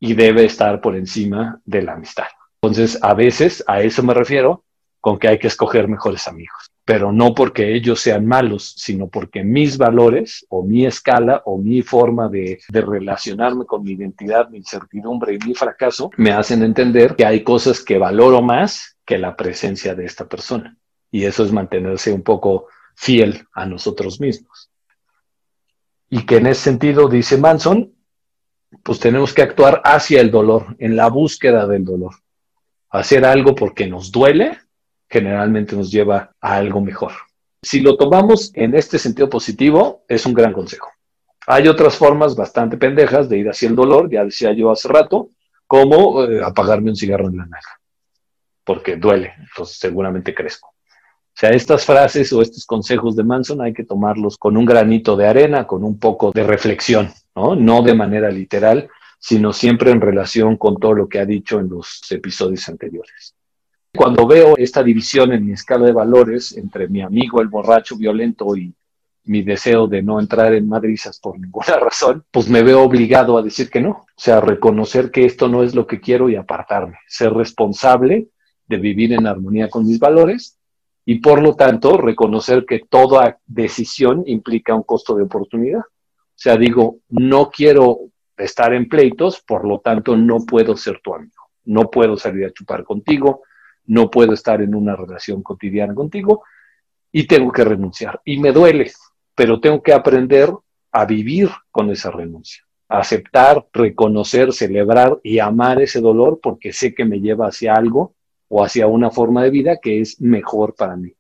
y 0.01 0.15
debe 0.15 0.45
estar 0.45 0.81
por 0.81 0.97
encima 0.97 1.61
de 1.65 1.83
la 1.83 1.95
amistad. 1.95 2.27
Entonces, 2.61 2.99
a 3.03 3.15
veces 3.15 3.65
a 3.67 3.83
eso 3.83 4.03
me 4.03 4.15
refiero 4.15 4.65
con 5.01 5.19
que 5.19 5.29
hay 5.29 5.39
que 5.39 5.47
escoger 5.47 5.89
mejores 5.89 6.27
amigos, 6.27 6.73
pero 6.89 7.13
no 7.13 7.35
porque 7.35 7.75
ellos 7.75 8.01
sean 8.01 8.25
malos, 8.25 8.73
sino 8.79 9.09
porque 9.09 9.45
mis 9.45 9.77
valores 9.77 10.47
o 10.49 10.63
mi 10.63 10.87
escala 10.87 11.43
o 11.45 11.59
mi 11.59 11.83
forma 11.83 12.31
de, 12.31 12.61
relacionarme 12.71 13.67
con 13.67 13.83
mi 13.83 13.93
identidad, 13.93 14.49
mi 14.49 14.57
incertidumbre 14.57 15.35
y 15.35 15.47
mi 15.47 15.55
fracaso 15.55 16.11
me 16.17 16.33
hacen 16.33 16.63
entender 16.63 17.15
que 17.15 17.27
hay 17.27 17.45
cosas 17.45 17.85
que 17.85 17.99
valoro 17.99 18.41
más 18.41 18.97
que 19.05 19.19
la 19.19 19.37
presencia 19.37 19.95
de 19.95 20.07
esta 20.07 20.27
persona. 20.31 20.79
Y 21.11 21.27
eso 21.27 21.45
es 21.45 21.53
mantenerse 21.53 22.11
un 22.11 22.23
poco 22.23 22.69
fiel 22.95 23.47
a 23.53 23.67
nosotros 23.67 24.19
mismos. 24.19 24.71
Y 26.09 26.25
que 26.25 26.39
en 26.39 26.47
ese 26.47 26.63
sentido, 26.63 27.07
dice 27.11 27.37
Manson, 27.37 27.93
pues 28.83 28.99
tenemos 28.99 29.35
que 29.35 29.43
actuar 29.43 29.83
hacia 29.85 30.23
el 30.23 30.31
dolor, 30.31 30.75
en 30.79 30.97
la 30.97 31.09
búsqueda 31.11 31.67
del 31.67 31.85
dolor. 31.85 32.15
Hacer 32.89 33.27
algo 33.27 33.55
porque 33.55 33.87
nos 33.87 34.11
duele, 34.11 34.57
generalmente 35.09 35.77
nos 35.77 35.91
lleva 35.91 36.35
a 36.41 36.57
algo 36.57 36.81
mejor. 36.81 37.13
Si 37.63 37.81
lo 37.81 37.97
tomamos 37.97 38.53
en 38.55 38.75
este 38.75 38.99
sentido 38.99 39.29
positivo, 39.29 40.05
es 40.09 40.27
un 40.27 40.35
gran 40.35 40.53
consejo. 40.53 40.91
Hay 41.47 41.67
otras 41.67 41.97
formas 41.97 42.37
bastante 42.37 42.77
pendejas 42.77 43.29
de 43.29 43.39
ir 43.39 43.49
hacia 43.49 43.69
el 43.69 43.77
dolor, 43.77 44.11
ya 44.11 44.25
decía 44.25 44.53
yo 44.53 44.71
hace 44.71 44.89
rato, 44.89 45.31
como 45.67 46.25
eh, 46.25 46.43
apagarme 46.45 46.91
un 46.91 46.97
cigarro 46.97 47.29
en 47.29 47.39
la 47.39 47.47
nalga 47.47 47.79
porque 48.69 48.97
duele, 48.97 49.33
entonces 49.39 49.79
seguramente 49.79 50.35
crezco. 50.35 50.69
O 50.69 51.41
sea, 51.41 51.49
estas 51.51 51.87
frases 51.87 52.31
o 52.35 52.43
estos 52.43 52.67
consejos 52.67 53.17
de 53.17 53.25
Manson 53.25 53.63
hay 53.63 53.73
que 53.73 53.85
tomarlos 53.85 54.37
con 54.37 54.59
un 54.59 54.67
granito 54.67 55.17
de 55.17 55.27
arena, 55.27 55.67
con 55.67 55.85
un 55.85 55.99
poco 55.99 56.33
de 56.35 56.43
reflexión, 56.45 57.11
¿no? 57.35 57.57
No 57.57 57.81
de 57.81 57.95
manera 57.95 58.31
literal, 58.31 58.91
sino 59.19 59.55
siempre 59.55 59.91
en 59.91 60.03
relación 60.03 60.59
con 60.59 60.77
todo 60.77 60.93
lo 60.93 61.09
que 61.09 61.19
ha 61.19 61.25
dicho 61.25 61.59
en 61.59 61.71
los 61.71 62.03
episodios 62.11 62.69
anteriores. 62.69 63.35
Cuando 63.95 64.27
veo 64.27 64.57
esta 64.57 64.83
división 64.83 65.33
en 65.33 65.47
mi 65.47 65.53
escala 65.53 65.87
de 65.87 65.93
valores 65.93 66.57
entre 66.57 66.89
mi 66.89 67.01
amigo 67.01 67.41
el 67.41 67.49
borracho 67.49 67.97
violento 67.97 68.55
y 68.57 68.75
mi 69.25 69.43
deseo 69.43 69.87
de 69.87 70.03
no 70.03 70.21
entrar 70.21 70.55
en 70.55 70.69
madrizas 70.69 71.19
por 71.21 71.39
ninguna 71.39 71.77
razón, 71.81 72.25
pues 72.31 72.49
me 72.49 72.63
veo 72.63 72.83
obligado 72.83 73.37
a 73.39 73.43
decir 73.43 73.71
que 73.71 73.81
no. 73.81 73.91
O 73.91 74.07
sea, 74.17 74.41
reconocer 74.41 75.11
que 75.11 75.25
esto 75.25 75.49
no 75.49 75.63
es 75.63 75.75
lo 75.75 75.87
que 75.87 76.01
quiero 76.01 76.29
y 76.29 76.37
apartarme. 76.37 76.99
Ser 77.07 77.33
responsable 77.33 78.29
de 78.67 78.77
vivir 78.77 79.13
en 79.13 79.27
armonía 79.27 79.69
con 79.69 79.87
mis 79.87 79.99
valores 79.99 80.59
y 81.05 81.21
por 81.21 81.41
lo 81.41 81.55
tanto 81.55 81.97
reconocer 81.97 82.67
que 82.67 82.81
toda 82.89 83.39
decisión 83.47 84.25
implica 84.27 84.75
un 84.75 84.83
costo 84.83 85.15
de 85.15 85.23
oportunidad. 85.23 85.81
O 85.81 86.41
sea, 86.41 86.57
digo, 86.57 86.99
no 87.09 87.51
quiero 87.51 87.99
estar 88.37 88.73
en 88.73 88.89
pleitos, 88.89 89.41
por 89.41 89.67
lo 89.67 89.81
tanto 89.81 90.17
no 90.17 90.41
puedo 90.41 90.77
ser 90.77 91.01
tu 91.03 91.15
amigo. 91.15 91.33
No 91.65 91.91
puedo 91.91 92.17
salir 92.17 92.47
a 92.47 92.53
chupar 92.53 92.85
contigo, 92.85 93.43
no 93.89 94.11
puedo 94.11 94.33
estar 94.33 94.63
en 94.63 94.75
una 94.75 94.95
relación 94.95 95.43
cotidiana 95.43 95.95
contigo 95.95 96.45
y 97.11 97.27
tengo 97.27 97.51
que 97.51 97.65
renunciar. 97.65 98.21
Y 98.25 98.39
me 98.39 98.53
duele, 98.53 98.93
pero 99.35 99.61
tengo 99.61 99.83
que 99.83 99.93
aprender 99.93 100.53
a 100.93 101.05
vivir 101.05 101.51
con 101.71 101.91
esa 101.91 102.11
renuncia, 102.11 102.63
a 102.89 102.99
aceptar, 102.99 103.67
reconocer, 103.73 104.53
celebrar 104.53 105.19
y 105.23 105.39
amar 105.39 105.81
ese 105.83 106.01
dolor 106.01 106.39
porque 106.43 106.73
sé 106.73 106.95
que 106.95 107.05
me 107.05 107.21
lleva 107.21 107.49
hacia 107.49 107.75
algo 107.75 108.15
o 108.49 108.63
hacia 108.63 108.87
una 108.87 109.11
forma 109.11 109.43
de 109.43 109.51
vida 109.51 109.79
que 109.81 110.01
es 110.01 110.21
mejor 110.21 110.75
para 110.75 110.97
mí. 110.97 111.13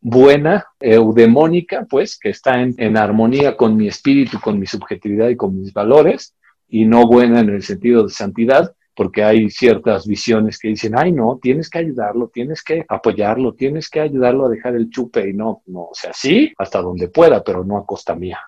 Buena, 0.00 0.66
eudemónica, 0.80 1.86
pues, 1.88 2.18
que 2.18 2.30
está 2.30 2.60
en, 2.62 2.74
en 2.78 2.96
armonía 2.96 3.56
con 3.56 3.76
mi 3.76 3.86
espíritu, 3.86 4.40
con 4.40 4.58
mi 4.58 4.66
subjetividad 4.66 5.28
y 5.28 5.36
con 5.36 5.60
mis 5.60 5.72
valores, 5.72 6.34
y 6.68 6.86
no 6.86 7.06
buena 7.06 7.40
en 7.40 7.50
el 7.50 7.62
sentido 7.62 8.04
de 8.04 8.10
santidad, 8.10 8.74
porque 9.00 9.24
hay 9.24 9.48
ciertas 9.48 10.06
visiones 10.06 10.58
que 10.58 10.68
dicen, 10.68 10.92
ay, 10.94 11.10
no, 11.10 11.38
tienes 11.40 11.70
que 11.70 11.78
ayudarlo, 11.78 12.28
tienes 12.28 12.62
que 12.62 12.84
apoyarlo, 12.86 13.54
tienes 13.54 13.88
que 13.88 13.98
ayudarlo 13.98 14.44
a 14.44 14.50
dejar 14.50 14.74
el 14.74 14.90
chupe 14.90 15.26
y 15.26 15.32
no, 15.32 15.62
no, 15.68 15.84
o 15.84 15.94
sea, 15.94 16.12
sí, 16.12 16.52
hasta 16.58 16.82
donde 16.82 17.08
pueda, 17.08 17.42
pero 17.42 17.64
no 17.64 17.78
a 17.78 17.86
costa 17.86 18.14
mía. 18.14 18.38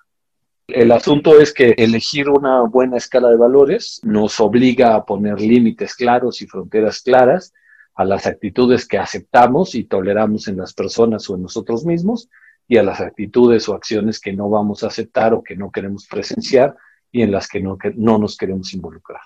El 0.68 0.92
asunto 0.92 1.40
es 1.40 1.54
que 1.54 1.70
elegir 1.78 2.28
una 2.28 2.64
buena 2.64 2.98
escala 2.98 3.30
de 3.30 3.38
valores 3.38 4.02
nos 4.04 4.38
obliga 4.40 4.94
a 4.94 5.06
poner 5.06 5.40
límites 5.40 5.94
claros 5.94 6.42
y 6.42 6.46
fronteras 6.46 7.00
claras 7.00 7.54
a 7.94 8.04
las 8.04 8.26
actitudes 8.26 8.86
que 8.86 8.98
aceptamos 8.98 9.74
y 9.74 9.84
toleramos 9.84 10.48
en 10.48 10.58
las 10.58 10.74
personas 10.74 11.30
o 11.30 11.36
en 11.36 11.44
nosotros 11.44 11.86
mismos 11.86 12.28
y 12.68 12.76
a 12.76 12.82
las 12.82 13.00
actitudes 13.00 13.70
o 13.70 13.74
acciones 13.74 14.20
que 14.20 14.34
no 14.34 14.50
vamos 14.50 14.84
a 14.84 14.88
aceptar 14.88 15.32
o 15.32 15.42
que 15.42 15.56
no 15.56 15.72
queremos 15.72 16.06
presenciar 16.06 16.76
y 17.10 17.22
en 17.22 17.32
las 17.32 17.48
que 17.48 17.62
no, 17.62 17.78
que 17.78 17.94
no 17.96 18.18
nos 18.18 18.36
queremos 18.36 18.74
involucrar. 18.74 19.22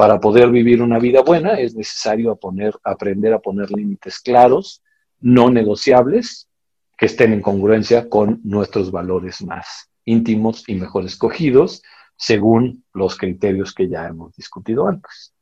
Para 0.00 0.18
poder 0.18 0.50
vivir 0.50 0.80
una 0.80 0.98
vida 0.98 1.20
buena 1.20 1.60
es 1.60 1.74
necesario 1.74 2.32
aprender 2.32 3.34
a 3.34 3.38
poner 3.38 3.70
límites 3.70 4.18
claros, 4.20 4.82
no 5.20 5.50
negociables, 5.50 6.48
que 6.96 7.04
estén 7.04 7.34
en 7.34 7.42
congruencia 7.42 8.08
con 8.08 8.40
nuestros 8.42 8.90
valores 8.90 9.44
más 9.44 9.90
íntimos 10.06 10.66
y 10.66 10.76
mejor 10.76 11.04
escogidos, 11.04 11.82
según 12.16 12.82
los 12.94 13.18
criterios 13.18 13.74
que 13.74 13.90
ya 13.90 14.06
hemos 14.06 14.34
discutido 14.36 14.88
antes. 14.88 15.34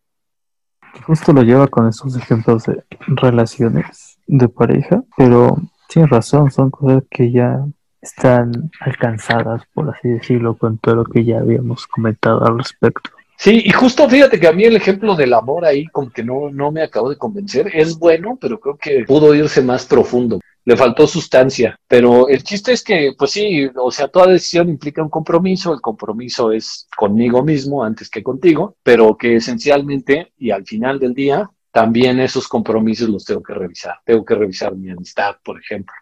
Justo 1.07 1.33
lo 1.33 1.43
lleva 1.43 1.69
con 1.69 1.87
esos 1.87 2.17
ejemplos 2.17 2.65
de 2.65 2.83
relaciones 2.99 4.19
de 4.27 4.49
pareja, 4.49 5.05
pero 5.17 5.57
tiene 5.89 6.09
razón, 6.09 6.51
son 6.51 6.73
cosas 6.73 7.05
que 7.09 7.31
ya 7.31 7.65
están 8.01 8.73
alcanzadas, 8.81 9.63
por 9.73 9.89
así 9.89 10.09
decirlo, 10.09 10.57
con 10.59 10.79
todo 10.79 10.97
lo 10.97 11.05
que 11.05 11.25
ya 11.25 11.39
habíamos 11.39 11.87
comentado 11.87 12.45
al 12.45 12.59
respecto. 12.59 13.11
Sí, 13.41 13.63
y 13.65 13.71
justo 13.71 14.09
fíjate 14.09 14.41
que 14.41 14.49
a 14.49 14.53
mí 14.53 14.65
el 14.65 14.75
ejemplo 14.75 15.15
del 15.15 15.33
amor 15.33 15.65
ahí 15.65 15.87
como 15.87 16.11
que 16.11 16.25
no, 16.25 16.51
no 16.51 16.73
me 16.73 16.83
acabo 16.83 17.09
de 17.09 17.17
convencer. 17.17 17.71
Es 17.73 17.97
bueno, 17.97 18.37
pero 18.41 18.59
creo 18.59 18.77
que 18.77 19.05
pudo 19.07 19.33
irse 19.33 19.63
más 19.63 19.87
profundo. 19.87 20.41
Le 20.65 20.77
faltó 20.77 21.07
sustancia, 21.07 21.79
pero 21.87 22.29
el 22.29 22.43
chiste 22.43 22.73
es 22.73 22.83
que, 22.83 23.13
pues 23.17 23.31
sí, 23.31 23.71
o 23.77 23.93
sea, 23.93 24.09
toda 24.09 24.33
decisión 24.33 24.69
implica 24.69 25.03
un 25.03 25.09
compromiso. 25.09 25.73
El 25.73 25.81
compromiso 25.81 26.51
es 26.51 26.89
conmigo 26.97 27.45
mismo 27.45 27.85
antes 27.85 28.11
que 28.11 28.25
contigo, 28.25 28.77
pero 28.83 29.17
que 29.17 29.37
esencialmente 29.37 30.33
y 30.37 30.51
al 30.51 30.67
final 30.67 30.99
del 30.99 31.15
día, 31.15 31.49
también 31.71 32.19
esos 32.19 32.49
compromisos 32.49 33.09
los 33.09 33.25
tengo 33.25 33.43
que 33.43 33.55
revisar. 33.55 33.95
Tengo 34.05 34.25
que 34.25 34.35
revisar 34.35 34.75
mi 34.75 34.91
amistad, 34.91 35.37
por 35.45 35.61
ejemplo, 35.61 35.95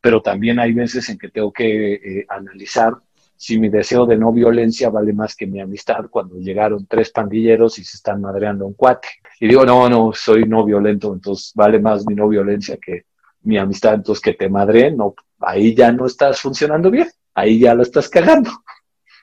pero 0.00 0.20
también 0.20 0.58
hay 0.58 0.72
veces 0.72 1.08
en 1.08 1.18
que 1.18 1.28
tengo 1.28 1.52
que 1.52 1.94
eh, 1.94 2.26
analizar 2.28 2.94
si 3.40 3.58
mi 3.58 3.70
deseo 3.70 4.04
de 4.04 4.18
no 4.18 4.32
violencia 4.32 4.90
vale 4.90 5.14
más 5.14 5.34
que 5.34 5.46
mi 5.46 5.62
amistad 5.62 6.10
cuando 6.10 6.36
llegaron 6.36 6.86
tres 6.86 7.10
pandilleros 7.10 7.78
y 7.78 7.84
se 7.84 7.96
están 7.96 8.20
madreando 8.20 8.66
un 8.66 8.74
cuate. 8.74 9.08
Y 9.40 9.48
digo, 9.48 9.64
no, 9.64 9.88
no, 9.88 10.12
soy 10.12 10.44
no 10.44 10.62
violento, 10.62 11.14
entonces 11.14 11.52
vale 11.54 11.80
más 11.80 12.06
mi 12.06 12.14
no 12.14 12.28
violencia 12.28 12.76
que 12.76 13.06
mi 13.44 13.56
amistad, 13.56 13.94
entonces 13.94 14.20
que 14.20 14.34
te 14.34 14.50
madre, 14.50 14.90
no, 14.90 15.14
ahí 15.38 15.74
ya 15.74 15.90
no 15.90 16.04
estás 16.04 16.38
funcionando 16.38 16.90
bien, 16.90 17.08
ahí 17.32 17.58
ya 17.58 17.72
lo 17.72 17.82
estás 17.82 18.10
cagando. 18.10 18.50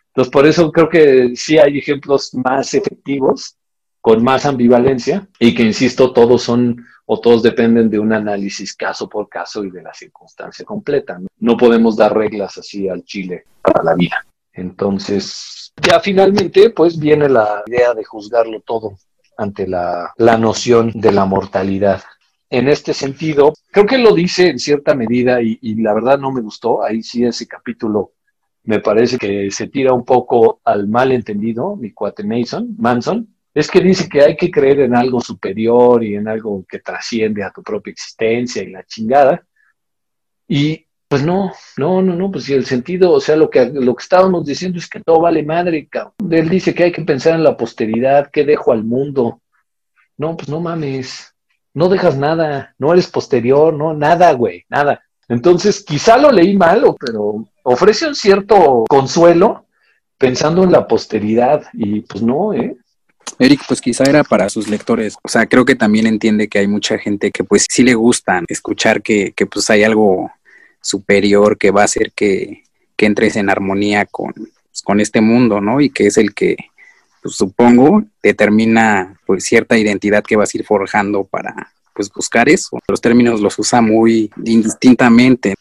Entonces, 0.07 0.31
por 0.31 0.47
eso 0.47 0.71
creo 0.71 0.89
que 0.89 1.35
sí 1.35 1.59
hay 1.59 1.77
ejemplos 1.77 2.33
más 2.33 2.73
efectivos, 2.73 3.55
con 4.07 4.23
más 4.23 4.45
ambivalencia, 4.45 5.27
y 5.37 5.53
que, 5.53 5.63
insisto, 5.63 6.13
todos 6.13 6.41
son 6.41 6.85
o 7.07 7.19
todos 7.19 7.43
dependen 7.43 7.89
de 7.89 7.99
un 7.99 8.13
análisis 8.13 8.73
caso 8.73 9.09
por 9.09 9.27
caso 9.27 9.65
y 9.65 9.69
de 9.69 9.81
la 9.81 9.93
circunstancia 9.93 10.63
completa. 10.63 11.19
No, 11.39 11.57
podemos 11.57 11.97
dar 11.97 12.15
reglas 12.15 12.57
así 12.57 12.87
al 12.87 13.03
Chile 13.03 13.43
para 13.61 13.83
la 13.83 13.95
vida. 13.95 14.25
Entonces, 14.53 15.73
ya 15.85 15.99
finalmente, 15.99 16.69
pues 16.69 16.97
viene 16.97 17.27
la 17.27 17.63
idea 17.67 17.93
de 17.93 18.05
juzgarlo 18.05 18.61
todo 18.61 18.93
ante 19.35 19.67
la, 19.67 20.13
noción 20.39 20.93
de 20.95 21.11
la 21.11 21.25
mortalidad. 21.25 22.01
En 22.49 22.69
este 22.69 22.93
sentido, 22.93 23.55
creo 23.71 23.85
que 23.85 23.97
lo 23.97 24.13
dice 24.13 24.47
en 24.47 24.59
cierta 24.59 24.95
medida 24.95 25.41
y, 25.41 25.59
y 25.61 25.75
la 25.81 25.93
verdad 25.93 26.17
no 26.17 26.31
me 26.31 26.39
gustó. 26.39 26.81
Ahí 26.81 27.03
sí 27.03 27.25
ese 27.25 27.45
capítulo 27.45 28.13
me 28.63 28.79
parece 28.79 29.17
que 29.17 29.51
se 29.51 29.67
tira 29.67 29.91
un 29.91 30.05
poco 30.05 30.61
al 30.63 30.87
malentendido, 30.87 31.75
mi 31.75 31.91
cuate 31.91 32.23
Mason, 32.23 32.73
Manson, 32.77 33.33
es 33.59 33.71
que 33.71 33.81
dice 33.81 34.07
que 34.07 34.21
hay 34.21 34.35
que 34.35 34.51
creer 34.51 34.81
en 34.81 34.95
algo 34.95 35.19
superior 35.19 36.03
y 36.03 36.13
en 36.13 36.27
algo 36.27 36.63
que 36.69 36.77
trasciende 36.77 37.43
a 37.43 37.49
tu 37.49 37.63
propia 37.63 37.89
existencia 37.89 38.61
y 38.61 38.69
la 38.69 38.83
chingada. 38.83 39.43
Y 40.47 40.85
pues 41.07 41.23
no, 41.23 41.53
no, 41.75 42.03
no, 42.03 42.15
no, 42.15 42.29
pues 42.31 42.43
si 42.43 42.53
el 42.53 42.67
sentido, 42.67 43.11
o 43.11 43.19
sea, 43.19 43.35
lo 43.35 43.49
que, 43.49 43.65
lo 43.65 43.95
que 43.95 44.03
estábamos 44.03 44.45
diciendo 44.45 44.77
es 44.77 44.87
que 44.87 44.99
todo 44.99 45.21
vale 45.21 45.41
madre, 45.41 45.87
cabrón. 45.87 46.13
Él 46.29 46.49
dice 46.49 46.75
que 46.75 46.83
hay 46.83 46.91
que 46.91 47.01
pensar 47.01 47.33
en 47.33 47.43
la 47.43 47.57
posteridad, 47.57 48.29
qué 48.31 48.45
dejo 48.45 48.73
al 48.73 48.83
mundo. 48.83 49.41
No, 50.17 50.37
pues 50.37 50.49
no 50.49 50.59
mames, 50.59 51.33
no 51.73 51.89
dejas 51.89 52.15
nada, 52.15 52.75
no 52.77 52.93
eres 52.93 53.07
posterior, 53.07 53.73
no, 53.73 53.95
nada, 53.95 54.33
güey, 54.33 54.65
nada. 54.69 55.01
Entonces, 55.27 55.83
quizá 55.83 56.19
lo 56.19 56.31
leí 56.31 56.55
mal, 56.55 56.83
pero 56.99 57.47
ofrece 57.63 58.07
un 58.07 58.13
cierto 58.13 58.83
consuelo 58.87 59.65
pensando 60.15 60.63
en 60.63 60.71
la 60.71 60.87
posteridad 60.87 61.63
y 61.73 62.01
pues 62.01 62.21
no, 62.21 62.53
¿eh? 62.53 62.77
Eric, 63.39 63.61
pues 63.67 63.81
quizá 63.81 64.03
era 64.03 64.23
para 64.23 64.49
sus 64.49 64.67
lectores. 64.67 65.15
O 65.23 65.29
sea, 65.29 65.45
creo 65.45 65.65
que 65.65 65.75
también 65.75 66.07
entiende 66.07 66.47
que 66.47 66.59
hay 66.59 66.67
mucha 66.67 66.97
gente 66.97 67.31
que 67.31 67.43
pues 67.43 67.65
sí 67.69 67.83
le 67.83 67.93
gustan 67.93 68.45
escuchar 68.47 69.01
que, 69.01 69.33
que 69.33 69.45
pues 69.45 69.69
hay 69.69 69.83
algo 69.83 70.31
superior 70.81 71.57
que 71.57 71.71
va 71.71 71.81
a 71.81 71.85
hacer 71.85 72.11
que, 72.13 72.63
que 72.95 73.05
entres 73.05 73.35
en 73.35 73.49
armonía 73.49 74.05
con, 74.05 74.33
pues, 74.33 74.81
con 74.83 74.99
este 74.99 75.21
mundo, 75.21 75.61
¿no? 75.61 75.81
Y 75.81 75.89
que 75.89 76.07
es 76.07 76.17
el 76.17 76.33
que, 76.33 76.57
pues, 77.21 77.35
supongo, 77.35 78.03
determina 78.21 79.19
pues 79.25 79.43
cierta 79.43 79.77
identidad 79.77 80.23
que 80.23 80.35
vas 80.35 80.53
a 80.53 80.57
ir 80.57 80.65
forjando 80.65 81.23
para 81.23 81.73
pues 81.93 82.11
buscar 82.13 82.47
eso. 82.47 82.79
Los 82.87 83.01
términos 83.01 83.41
los 83.41 83.57
usa 83.57 83.81
muy 83.81 84.31
indistintamente. 84.45 85.55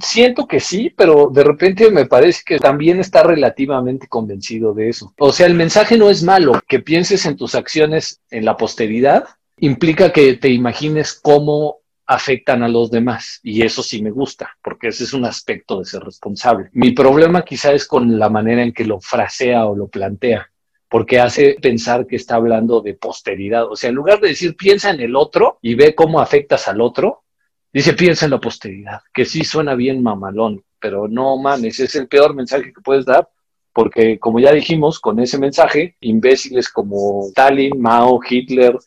Siento 0.00 0.46
que 0.46 0.60
sí, 0.60 0.92
pero 0.96 1.30
de 1.32 1.44
repente 1.44 1.90
me 1.90 2.06
parece 2.06 2.42
que 2.44 2.58
también 2.58 3.00
está 3.00 3.22
relativamente 3.22 4.08
convencido 4.08 4.74
de 4.74 4.88
eso. 4.88 5.12
O 5.18 5.32
sea, 5.32 5.46
el 5.46 5.54
mensaje 5.54 5.96
no 5.96 6.10
es 6.10 6.22
malo. 6.22 6.60
Que 6.66 6.80
pienses 6.80 7.26
en 7.26 7.36
tus 7.36 7.54
acciones 7.54 8.20
en 8.30 8.44
la 8.44 8.56
posteridad 8.56 9.24
implica 9.58 10.12
que 10.12 10.34
te 10.34 10.50
imagines 10.50 11.18
cómo 11.22 11.78
afectan 12.06 12.62
a 12.62 12.68
los 12.68 12.90
demás. 12.90 13.40
Y 13.42 13.62
eso 13.62 13.82
sí 13.82 14.02
me 14.02 14.10
gusta, 14.10 14.56
porque 14.62 14.88
ese 14.88 15.04
es 15.04 15.12
un 15.12 15.24
aspecto 15.24 15.78
de 15.78 15.84
ser 15.84 16.02
responsable. 16.02 16.70
Mi 16.72 16.92
problema 16.92 17.44
quizá 17.44 17.72
es 17.72 17.86
con 17.86 18.18
la 18.18 18.28
manera 18.28 18.62
en 18.62 18.72
que 18.72 18.84
lo 18.84 19.00
frasea 19.00 19.66
o 19.66 19.76
lo 19.76 19.88
plantea, 19.88 20.50
porque 20.88 21.20
hace 21.20 21.56
pensar 21.60 22.06
que 22.06 22.16
está 22.16 22.36
hablando 22.36 22.80
de 22.80 22.94
posteridad. 22.94 23.70
O 23.70 23.76
sea, 23.76 23.90
en 23.90 23.96
lugar 23.96 24.20
de 24.20 24.28
decir 24.28 24.56
piensa 24.56 24.90
en 24.90 25.00
el 25.00 25.16
otro 25.16 25.58
y 25.62 25.74
ve 25.74 25.94
cómo 25.94 26.20
afectas 26.20 26.68
al 26.68 26.80
otro, 26.80 27.24
Dice, 27.72 27.92
piensa 27.92 28.24
en 28.24 28.30
la 28.30 28.40
posteridad, 28.40 29.00
que 29.12 29.24
sí 29.24 29.44
suena 29.44 29.74
bien 29.74 30.02
mamalón, 30.02 30.62
pero 30.80 31.08
no 31.08 31.36
mames, 31.36 31.80
es 31.80 31.94
el 31.94 32.08
peor 32.08 32.34
mensaje 32.34 32.72
que 32.72 32.80
puedes 32.80 33.04
dar, 33.04 33.28
porque 33.72 34.18
como 34.18 34.40
ya 34.40 34.52
dijimos, 34.52 34.98
con 34.98 35.18
ese 35.20 35.38
mensaje, 35.38 35.96
imbéciles 36.00 36.70
como 36.70 37.26
Stalin, 37.28 37.78
Mao, 37.78 38.20
Hitler, 38.26 38.78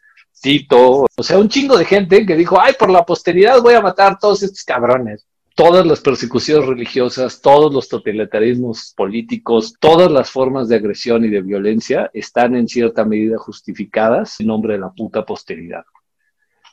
Tito, 0.41 1.05
o 1.15 1.23
sea, 1.23 1.37
un 1.37 1.49
chingo 1.49 1.77
de 1.77 1.85
gente 1.85 2.25
que 2.25 2.35
dijo, 2.35 2.59
ay, 2.59 2.73
por 2.79 2.89
la 2.89 3.05
posteridad 3.05 3.61
voy 3.61 3.73
a 3.73 3.81
matar 3.81 4.13
a 4.13 4.17
todos 4.17 4.41
estos 4.41 4.63
cabrones. 4.63 5.27
Todas 5.53 5.85
las 5.85 5.99
persecuciones 5.99 6.65
religiosas, 6.65 7.41
todos 7.41 7.73
los 7.73 7.89
totalitarismos 7.89 8.93
políticos, 8.95 9.75
todas 9.79 10.09
las 10.09 10.31
formas 10.31 10.69
de 10.69 10.77
agresión 10.77 11.25
y 11.25 11.29
de 11.29 11.41
violencia 11.41 12.09
están 12.13 12.55
en 12.55 12.69
cierta 12.69 13.03
medida 13.03 13.37
justificadas 13.37 14.39
en 14.39 14.47
nombre 14.47 14.73
de 14.73 14.79
la 14.79 14.89
puta 14.91 15.25
posteridad. 15.25 15.83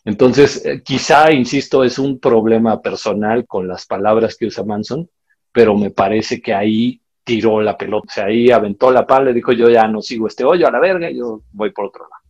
Entonces, 0.07 0.64
eh, 0.64 0.83
quizá, 0.85 1.33
insisto, 1.33 1.83
es 1.83 1.99
un 1.99 2.21
problema 2.21 2.81
personal 2.81 3.45
con 3.45 3.66
las 3.66 3.87
palabras 3.87 4.37
que 4.37 4.47
usa 4.47 4.64
Manson, 4.64 5.11
pero 5.51 5.77
me 5.77 5.90
parece 5.90 6.40
que 6.40 6.55
ahí 6.55 7.01
tiró 7.25 7.61
la 7.61 7.77
pelota, 7.77 8.07
o 8.09 8.14
sea, 8.14 8.27
ahí 8.27 8.53
aventó 8.53 8.92
la 8.92 9.05
pala 9.05 9.33
y 9.33 9.35
dijo, 9.35 9.51
yo 9.51 9.69
ya 9.69 9.88
no 9.88 10.01
sigo 10.01 10.29
este 10.29 10.45
hoyo 10.45 10.69
a 10.69 10.71
la 10.71 10.79
verga, 10.79 11.11
yo 11.11 11.42
voy 11.51 11.73
por 11.73 11.87
otro 11.87 12.05
lado. 12.05 12.23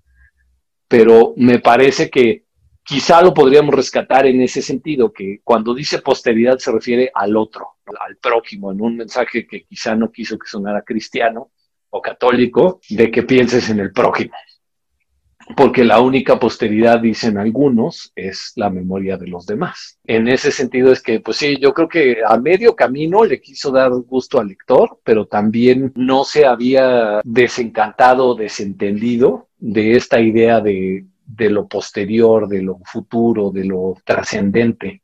Pero 0.88 1.34
me 1.36 1.58
parece 1.58 2.08
que 2.08 2.44
quizá 2.82 3.20
lo 3.20 3.34
podríamos 3.34 3.74
rescatar 3.74 4.24
en 4.24 4.40
ese 4.40 4.62
sentido, 4.62 5.12
que 5.12 5.40
cuando 5.44 5.74
dice 5.74 6.00
posteridad 6.00 6.56
se 6.56 6.72
refiere 6.72 7.10
al 7.12 7.36
otro, 7.36 7.74
al 7.84 8.16
prójimo, 8.16 8.72
en 8.72 8.80
un 8.80 8.96
mensaje 8.96 9.46
que 9.46 9.64
quizá 9.64 9.94
no 9.94 10.10
quiso 10.10 10.38
que 10.38 10.48
sonara 10.48 10.80
cristiano 10.80 11.50
o 11.90 12.00
católico, 12.00 12.80
de 12.88 13.10
que 13.10 13.22
pienses 13.22 13.68
en 13.68 13.80
el 13.80 13.92
prójimo 13.92 14.32
porque 15.54 15.84
la 15.84 16.00
única 16.00 16.38
posteridad, 16.38 17.00
dicen 17.00 17.38
algunos, 17.38 18.12
es 18.16 18.52
la 18.56 18.70
memoria 18.70 19.16
de 19.16 19.28
los 19.28 19.46
demás. 19.46 19.98
En 20.04 20.28
ese 20.28 20.50
sentido 20.50 20.92
es 20.92 21.02
que, 21.02 21.20
pues 21.20 21.36
sí, 21.36 21.56
yo 21.60 21.72
creo 21.72 21.88
que 21.88 22.18
a 22.26 22.36
medio 22.38 22.74
camino 22.74 23.24
le 23.24 23.40
quiso 23.40 23.70
dar 23.70 23.90
gusto 23.92 24.40
al 24.40 24.48
lector, 24.48 24.98
pero 25.04 25.26
también 25.26 25.92
no 25.94 26.24
se 26.24 26.46
había 26.46 27.20
desencantado, 27.24 28.34
desentendido 28.34 29.48
de 29.58 29.96
esta 29.96 30.20
idea 30.20 30.60
de, 30.60 31.06
de 31.26 31.50
lo 31.50 31.66
posterior, 31.66 32.48
de 32.48 32.62
lo 32.62 32.78
futuro, 32.84 33.50
de 33.50 33.64
lo 33.64 33.96
trascendente. 34.04 35.02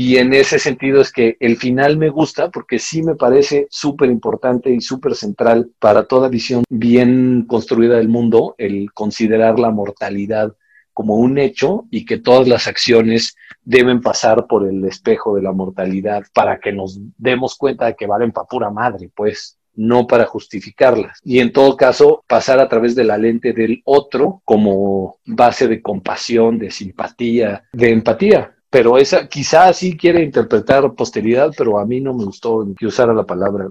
Y 0.00 0.18
en 0.18 0.32
ese 0.32 0.60
sentido 0.60 1.00
es 1.00 1.10
que 1.10 1.36
el 1.40 1.56
final 1.56 1.96
me 1.96 2.08
gusta 2.08 2.52
porque 2.52 2.78
sí 2.78 3.02
me 3.02 3.16
parece 3.16 3.66
súper 3.68 4.10
importante 4.10 4.70
y 4.70 4.80
súper 4.80 5.16
central 5.16 5.72
para 5.80 6.04
toda 6.04 6.28
visión 6.28 6.62
bien 6.70 7.46
construida 7.48 7.96
del 7.96 8.08
mundo 8.08 8.54
el 8.58 8.92
considerar 8.92 9.58
la 9.58 9.72
mortalidad 9.72 10.54
como 10.92 11.16
un 11.16 11.36
hecho 11.36 11.86
y 11.90 12.04
que 12.04 12.18
todas 12.18 12.46
las 12.46 12.68
acciones 12.68 13.34
deben 13.64 14.00
pasar 14.00 14.46
por 14.46 14.68
el 14.68 14.84
espejo 14.84 15.34
de 15.34 15.42
la 15.42 15.50
mortalidad 15.50 16.22
para 16.32 16.60
que 16.60 16.70
nos 16.70 17.00
demos 17.16 17.56
cuenta 17.56 17.86
de 17.86 17.96
que 17.96 18.06
valen 18.06 18.30
para 18.30 18.46
pura 18.46 18.70
madre, 18.70 19.10
pues 19.12 19.58
no 19.74 20.06
para 20.06 20.26
justificarlas. 20.26 21.18
Y 21.24 21.40
en 21.40 21.52
todo 21.52 21.76
caso, 21.76 22.22
pasar 22.28 22.60
a 22.60 22.68
través 22.68 22.94
de 22.94 23.02
la 23.02 23.18
lente 23.18 23.52
del 23.52 23.82
otro 23.84 24.42
como 24.44 25.18
base 25.26 25.66
de 25.66 25.82
compasión, 25.82 26.56
de 26.56 26.70
simpatía, 26.70 27.64
de 27.72 27.90
empatía 27.90 28.54
pero 28.70 28.98
esa 28.98 29.28
quizás 29.28 29.78
sí 29.78 29.96
quiere 29.96 30.22
interpretar 30.22 30.92
posteridad, 30.94 31.52
pero 31.56 31.78
a 31.78 31.86
mí 31.86 32.00
no 32.00 32.14
me 32.14 32.24
gustó 32.24 32.66
que 32.76 32.86
usara 32.86 33.14
la 33.14 33.24
palabra. 33.24 33.68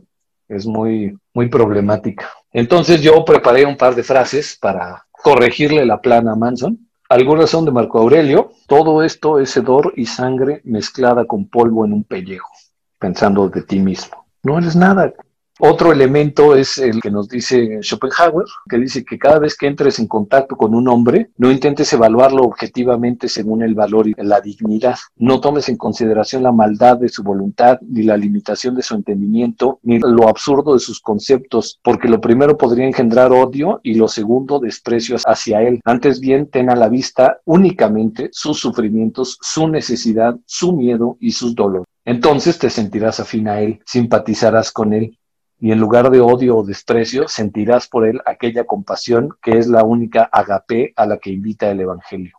Es 0.48 0.66
muy, 0.66 1.18
muy 1.34 1.50
problemática. 1.50 2.30
Entonces 2.54 3.02
yo 3.02 3.24
preparé 3.26 3.66
un 3.66 3.78
par 3.78 3.96
de 3.96 4.04
frases 4.04 4.58
para 4.60 5.06
corregirle 5.12 5.86
la 5.86 6.02
plana 6.02 6.32
a 6.32 6.36
Manson. 6.36 6.80
Algunas 7.10 7.50
son 7.50 7.66
de 7.66 7.72
Marco 7.72 8.00
Aurelio. 8.00 8.52
Todo 8.68 9.04
esto 9.04 9.40
es 9.40 9.56
hedor 9.56 9.94
y 9.96 10.06
sangre 10.06 10.62
mezclada 10.64 11.26
con 11.26 11.48
polvo 11.48 11.86
en 11.86 11.94
un 11.94 12.04
pellejo, 12.04 12.50
pensando 12.98 13.50
de 13.50 13.62
ti 13.62 13.80
mismo. 13.80 14.26
No 14.44 14.58
eres 14.58 14.76
nada, 14.76 15.14
otro 15.60 15.92
elemento 15.92 16.56
es 16.56 16.78
el 16.78 17.02
que 17.02 17.12
nos 17.12 17.28
dice 17.30 17.80
Schopenhauer, 17.82 18.46
que 18.70 18.78
dice 18.78 19.04
que 19.04 19.18
cada 19.18 19.40
vez 19.40 19.58
que 19.58 19.68
entres 19.68 20.00
en 20.00 20.08
contacto 20.08 20.56
con 20.56 20.76
un 20.76 20.88
hombre, 20.88 21.32
no 21.38 21.52
intentes 21.52 21.92
evaluarlo 21.94 22.44
objetivamente 22.44 23.28
según 23.28 23.64
el 23.64 23.74
valor 23.74 24.08
y 24.08 24.14
la 24.18 24.42
dignidad. 24.42 24.98
No 25.16 25.42
tomes 25.42 25.70
en 25.70 25.78
consideración 25.78 26.44
la 26.44 26.52
maldad 26.52 26.98
de 26.98 27.10
su 27.10 27.24
voluntad, 27.24 27.80
ni 27.82 28.04
la 28.04 28.18
limitación 28.18 28.76
de 28.76 28.84
su 28.84 28.96
entendimiento, 28.96 29.80
ni 29.84 30.00
lo 30.00 30.28
absurdo 30.28 30.74
de 30.74 30.80
sus 30.80 31.00
conceptos, 31.00 31.80
porque 31.84 32.08
lo 32.08 32.22
primero 32.22 32.58
podría 32.58 32.86
engendrar 32.86 33.32
odio 33.32 33.80
y 33.84 33.96
lo 33.96 34.08
segundo 34.08 34.60
desprecio 34.60 35.18
hacia 35.26 35.62
él. 35.62 35.82
Antes 35.86 36.20
bien, 36.20 36.48
ten 36.48 36.70
a 36.70 36.76
la 36.76 36.90
vista 36.90 37.40
únicamente 37.46 38.30
sus 38.32 38.60
sufrimientos, 38.60 39.38
su 39.42 39.68
necesidad, 39.68 40.36
su 40.46 40.74
miedo 40.74 41.18
y 41.20 41.32
sus 41.32 41.56
dolores. 41.56 41.88
Entonces 42.06 42.58
te 42.58 42.70
sentirás 42.70 43.20
afín 43.20 43.48
a 43.50 43.60
él, 43.60 43.82
simpatizarás 43.86 44.72
con 44.72 44.94
él, 44.94 45.18
y 45.60 45.72
en 45.72 45.80
lugar 45.80 46.12
de 46.12 46.20
odio 46.20 46.58
o 46.58 46.64
desprecio 46.64 47.28
sentirás 47.28 47.88
por 47.88 48.06
él 48.08 48.22
aquella 48.26 48.66
compasión 48.66 49.30
que 49.42 49.58
es 49.58 49.68
la 49.68 49.84
única 49.84 50.24
agape 50.32 50.94
a 50.96 51.06
la 51.06 51.18
que 51.18 51.32
invita 51.32 51.70
el 51.72 51.80
Evangelio. 51.80 52.38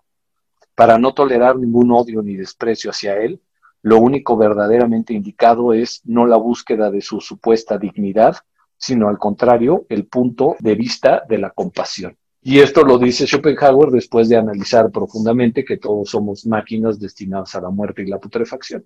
Para 0.74 0.98
no 0.98 1.12
tolerar 1.12 1.56
ningún 1.56 1.90
odio 1.90 2.22
ni 2.22 2.36
desprecio 2.36 2.90
hacia 2.90 3.16
él, 3.16 3.40
lo 3.82 3.98
único 3.98 4.36
verdaderamente 4.36 5.14
indicado 5.14 5.72
es 5.72 6.00
no 6.04 6.26
la 6.26 6.36
búsqueda 6.36 6.90
de 6.90 7.00
su 7.00 7.20
supuesta 7.20 7.78
dignidad, 7.78 8.36
sino 8.76 9.08
al 9.08 9.18
contrario, 9.18 9.86
el 9.88 10.06
punto 10.06 10.54
de 10.60 10.74
vista 10.76 11.24
de 11.28 11.38
la 11.38 11.50
compasión. 11.50 12.16
Y 12.40 12.60
esto 12.60 12.84
lo 12.84 12.98
dice 12.98 13.26
Schopenhauer 13.26 13.90
después 13.90 14.28
de 14.28 14.36
analizar 14.36 14.90
profundamente 14.90 15.64
que 15.64 15.76
todos 15.76 16.10
somos 16.10 16.46
máquinas 16.46 17.00
destinadas 17.00 17.54
a 17.56 17.60
la 17.60 17.70
muerte 17.70 18.02
y 18.02 18.06
la 18.06 18.18
putrefacción. 18.18 18.84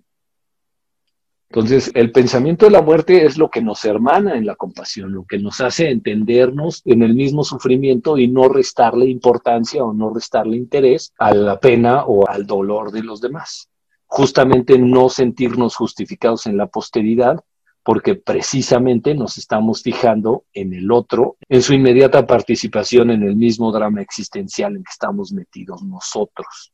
Entonces, 1.53 1.91
el 1.93 2.11
pensamiento 2.11 2.65
de 2.65 2.71
la 2.71 2.81
muerte 2.81 3.27
es 3.27 3.37
lo 3.37 3.51
que 3.51 3.61
nos 3.61 3.85
hermana 3.85 4.35
en 4.35 4.47
la 4.47 4.55
compasión, 4.55 5.13
lo 5.13 5.23
que 5.23 5.37
nos 5.37 5.61
hace 5.61 5.91
entendernos 5.91 6.81
en 6.83 7.03
el 7.03 7.13
mismo 7.13 7.43
sufrimiento 7.43 8.17
y 8.17 8.27
no 8.27 8.49
restarle 8.49 9.05
importancia 9.05 9.83
o 9.83 9.93
no 9.93 10.11
restarle 10.11 10.57
interés 10.57 11.13
a 11.19 11.31
la 11.31 11.59
pena 11.59 12.05
o 12.05 12.27
al 12.27 12.47
dolor 12.47 12.91
de 12.91 13.03
los 13.03 13.21
demás. 13.21 13.69
Justamente 14.07 14.79
no 14.79 15.09
sentirnos 15.09 15.75
justificados 15.75 16.47
en 16.47 16.57
la 16.57 16.65
posteridad 16.65 17.39
porque 17.83 18.15
precisamente 18.15 19.13
nos 19.13 19.37
estamos 19.37 19.83
fijando 19.83 20.45
en 20.53 20.73
el 20.73 20.91
otro, 20.91 21.37
en 21.49 21.61
su 21.61 21.75
inmediata 21.75 22.25
participación 22.25 23.11
en 23.11 23.21
el 23.21 23.35
mismo 23.35 23.71
drama 23.71 24.01
existencial 24.01 24.75
en 24.75 24.83
que 24.83 24.91
estamos 24.91 25.31
metidos 25.31 25.83
nosotros. 25.83 26.72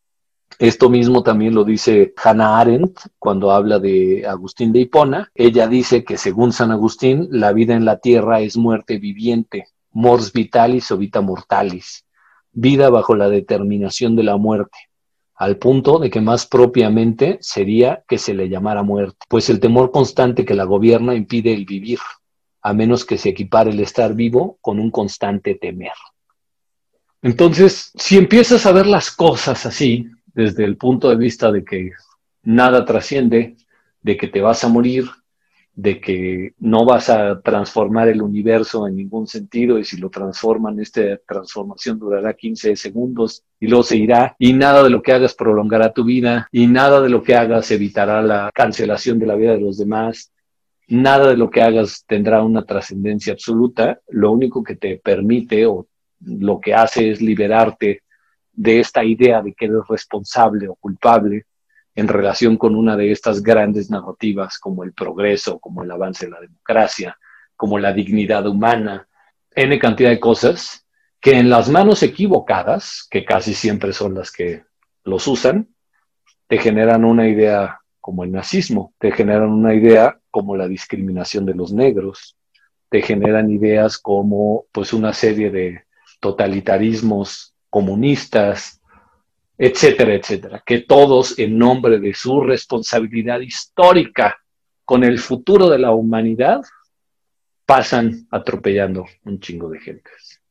Esto 0.58 0.90
mismo 0.90 1.24
también 1.24 1.54
lo 1.54 1.64
dice 1.64 2.14
Hannah 2.22 2.60
Arendt 2.60 3.00
cuando 3.18 3.52
habla 3.52 3.80
de 3.80 4.26
Agustín 4.28 4.74
de 4.74 4.80
Hipona. 4.80 5.32
Ella 5.36 5.68
dice 5.68 6.04
que 6.04 6.18
según 6.18 6.52
San 6.52 6.72
Agustín, 6.72 7.28
la 7.32 7.54
vida 7.54 7.76
en 7.76 7.86
la 7.86 8.00
tierra 8.00 8.42
es 8.42 8.58
muerte 8.58 8.98
viviente, 8.98 9.68
mors 9.92 10.34
vitalis 10.34 10.92
o 10.92 10.98
vita 10.98 11.22
mortalis, 11.22 12.06
vida 12.52 12.90
bajo 12.90 13.16
la 13.16 13.30
determinación 13.30 14.16
de 14.16 14.24
la 14.24 14.38
muerte, 14.38 14.78
al 15.36 15.58
punto 15.58 16.00
de 16.00 16.10
que 16.10 16.20
más 16.20 16.46
propiamente 16.46 17.38
sería 17.42 18.04
que 18.08 18.18
se 18.18 18.34
le 18.34 18.50
llamara 18.50 18.84
muerte, 18.84 19.18
pues 19.30 19.50
el 19.50 19.60
temor 19.60 19.92
constante 19.92 20.46
que 20.46 20.56
la 20.56 20.66
gobierna 20.66 21.16
impide 21.16 21.54
el 21.54 21.66
vivir, 21.66 22.00
a 22.62 22.74
menos 22.74 23.06
que 23.06 23.18
se 23.18 23.30
equipare 23.30 23.72
el 23.72 23.80
estar 23.80 24.14
vivo 24.14 24.58
con 24.60 24.80
un 24.80 24.92
constante 24.92 25.56
temer. 25.56 25.94
Entonces, 27.22 27.92
si 27.96 28.18
empiezas 28.18 28.66
a 28.66 28.72
ver 28.72 28.88
las 28.88 29.12
cosas 29.12 29.66
así, 29.66 30.08
desde 30.40 30.64
el 30.64 30.78
punto 30.78 31.10
de 31.10 31.18
vista 31.18 31.52
de 31.52 31.66
que 31.66 31.92
nada 32.44 32.86
trasciende, 32.86 33.58
de 34.02 34.16
que 34.16 34.30
te 34.30 34.40
vas 34.40 34.64
a 34.64 34.70
morir, 34.70 35.04
de 35.74 36.00
que 36.00 36.54
no 36.60 36.86
vas 36.86 37.10
a 37.10 37.42
transformar 37.42 38.08
el 38.08 38.22
universo 38.22 38.88
en 38.88 38.96
ningún 38.96 39.28
sentido 39.28 39.78
y 39.78 39.84
si 39.84 39.98
lo 39.98 40.10
transforman, 40.10 40.80
esta 40.80 41.02
transformación 41.28 42.00
durará 42.00 42.34
15 42.34 42.78
segundos 42.78 43.44
y 43.60 43.68
luego 43.68 43.84
se 43.84 43.98
irá 43.98 44.38
y 44.40 44.54
nada 44.54 44.82
de 44.82 44.90
lo 44.90 45.02
que 45.02 45.12
hagas 45.12 45.34
prolongará 45.34 45.92
tu 45.92 46.06
vida 46.06 46.48
y 46.54 46.68
nada 46.68 47.02
de 47.02 47.10
lo 47.10 47.22
que 47.22 47.36
hagas 47.36 47.70
evitará 47.72 48.22
la 48.22 48.50
cancelación 48.54 49.20
de 49.20 49.26
la 49.26 49.36
vida 49.36 49.52
de 49.52 49.62
los 49.62 49.78
demás. 49.78 50.32
Nada 50.88 51.30
de 51.30 51.38
lo 51.38 51.50
que 51.50 51.62
hagas 51.62 52.06
tendrá 52.08 52.42
una 52.44 52.64
trascendencia 52.64 53.34
absoluta. 53.34 54.00
Lo 54.08 54.32
único 54.32 54.64
que 54.64 54.78
te 54.78 55.02
permite 55.04 55.66
o 55.66 55.86
lo 56.22 56.62
que 56.62 56.74
hace 56.74 57.12
es 57.12 57.22
liberarte 57.22 58.04
de 58.60 58.82
esta 58.82 59.06
idea 59.06 59.42
de 59.42 59.54
que 59.54 59.66
eres 59.66 59.88
responsable 59.88 60.68
o 60.68 60.76
culpable 60.76 61.46
en 61.96 62.10
relación 62.10 62.58
con 62.58 62.76
una 62.76 62.98
de 62.98 63.14
estas 63.14 63.42
grandes 63.42 63.90
narrativas 63.90 64.60
como 64.60 64.84
el 64.84 64.92
progreso, 64.92 65.60
como 65.60 65.82
el 65.82 65.90
avance 65.90 66.26
de 66.26 66.32
la 66.32 66.42
democracia, 66.42 67.18
como 67.56 67.80
la 67.80 67.94
dignidad 67.94 68.46
humana, 68.46 69.08
n 69.56 69.80
cantidad 69.80 70.10
de 70.10 70.20
cosas 70.20 70.86
que 71.22 71.38
en 71.38 71.50
las 71.50 71.70
manos 71.70 72.04
equivocadas, 72.04 73.08
que 73.10 73.24
casi 73.24 73.54
siempre 73.54 73.94
son 73.94 74.14
las 74.14 74.30
que 74.30 74.64
los 75.06 75.26
usan, 75.28 75.70
te 76.48 76.58
generan 76.58 77.06
una 77.06 77.30
idea 77.30 77.80
como 78.02 78.26
el 78.26 78.32
nazismo, 78.34 78.94
te 79.00 79.14
generan 79.14 79.52
una 79.52 79.74
idea 79.74 80.20
como 80.32 80.58
la 80.58 80.68
discriminación 80.68 81.46
de 81.46 81.56
los 81.56 81.72
negros, 81.72 82.36
te 82.90 83.02
generan 83.02 83.50
ideas 83.52 83.98
como 83.98 84.66
pues 84.74 84.92
una 84.92 85.14
serie 85.14 85.50
de 85.50 85.86
totalitarismos 86.20 87.49
comunistas, 87.70 88.80
etcétera, 89.58 90.14
etcétera, 90.14 90.64
que 90.66 90.80
todos 90.80 91.38
en 91.38 91.58
nombre 91.58 92.00
de 92.00 92.14
su 92.14 92.42
responsabilidad 92.42 93.42
histórica 93.42 94.38
con 94.86 95.04
el 95.04 95.20
futuro 95.20 95.70
de 95.70 95.80
la 95.80 95.92
humanidad 95.92 96.62
pasan 97.66 98.26
atropellando 98.32 99.06
un 99.26 99.42
chingo 99.42 99.70
de 99.70 99.80
gentes. 99.82 100.42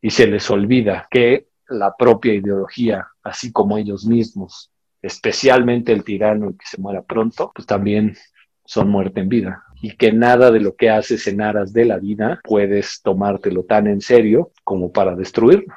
Y 0.00 0.10
se 0.10 0.26
les 0.26 0.50
olvida 0.50 1.06
que 1.10 1.48
la 1.68 1.94
propia 1.94 2.32
ideología, 2.32 3.06
así 3.22 3.52
como 3.52 3.76
ellos 3.76 4.06
mismos, 4.06 4.72
especialmente 5.02 5.92
el 5.92 6.02
tirano 6.02 6.56
que 6.56 6.66
se 6.66 6.80
muera 6.80 7.02
pronto, 7.02 7.52
pues 7.54 7.66
también 7.66 8.16
son 8.64 8.88
muerte 8.88 9.20
en 9.20 9.28
vida. 9.28 9.62
Y 9.82 9.94
que 9.96 10.10
nada 10.10 10.50
de 10.50 10.60
lo 10.60 10.74
que 10.74 10.88
haces 10.88 11.26
en 11.26 11.42
aras 11.42 11.74
de 11.74 11.84
la 11.84 11.98
vida 11.98 12.40
puedes 12.42 13.02
tomártelo 13.02 13.64
tan 13.64 13.86
en 13.88 14.00
serio 14.00 14.52
como 14.64 14.90
para 14.90 15.14
destruirlo 15.14 15.74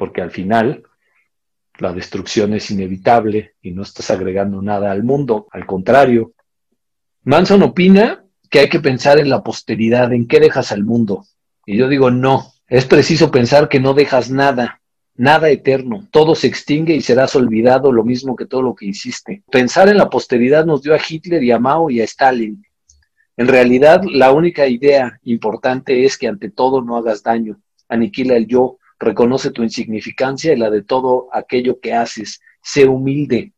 porque 0.00 0.22
al 0.22 0.30
final 0.30 0.82
la 1.78 1.92
destrucción 1.92 2.54
es 2.54 2.70
inevitable 2.70 3.56
y 3.60 3.72
no 3.72 3.82
estás 3.82 4.10
agregando 4.10 4.62
nada 4.62 4.90
al 4.90 5.02
mundo, 5.02 5.46
al 5.50 5.66
contrario. 5.66 6.32
Manson 7.24 7.62
opina 7.62 8.24
que 8.48 8.60
hay 8.60 8.70
que 8.70 8.80
pensar 8.80 9.20
en 9.20 9.28
la 9.28 9.42
posteridad, 9.42 10.10
en 10.14 10.26
qué 10.26 10.40
dejas 10.40 10.72
al 10.72 10.84
mundo. 10.84 11.26
Y 11.66 11.76
yo 11.76 11.86
digo, 11.86 12.10
no, 12.10 12.50
es 12.66 12.86
preciso 12.86 13.30
pensar 13.30 13.68
que 13.68 13.78
no 13.78 13.92
dejas 13.92 14.30
nada, 14.30 14.80
nada 15.16 15.50
eterno, 15.50 16.08
todo 16.10 16.34
se 16.34 16.46
extingue 16.46 16.94
y 16.94 17.02
serás 17.02 17.36
olvidado 17.36 17.92
lo 17.92 18.02
mismo 18.02 18.36
que 18.36 18.46
todo 18.46 18.62
lo 18.62 18.74
que 18.74 18.86
hiciste. 18.86 19.42
Pensar 19.52 19.90
en 19.90 19.98
la 19.98 20.08
posteridad 20.08 20.64
nos 20.64 20.80
dio 20.80 20.94
a 20.94 21.00
Hitler 21.06 21.44
y 21.44 21.50
a 21.50 21.58
Mao 21.58 21.90
y 21.90 22.00
a 22.00 22.04
Stalin. 22.04 22.64
En 23.36 23.48
realidad, 23.48 24.00
la 24.10 24.32
única 24.32 24.66
idea 24.66 25.20
importante 25.24 26.06
es 26.06 26.16
que 26.16 26.26
ante 26.26 26.48
todo 26.48 26.80
no 26.80 26.96
hagas 26.96 27.22
daño, 27.22 27.60
aniquila 27.86 28.34
el 28.36 28.46
yo, 28.46 28.78
reconoce 29.00 29.50
tu 29.50 29.62
insignificancia 29.62 30.52
y 30.52 30.56
la 30.56 30.70
de 30.70 30.82
todo 30.82 31.28
aquello 31.32 31.80
que 31.80 31.94
haces, 31.94 32.40
sé 32.62 32.86
humilde. 32.86 33.52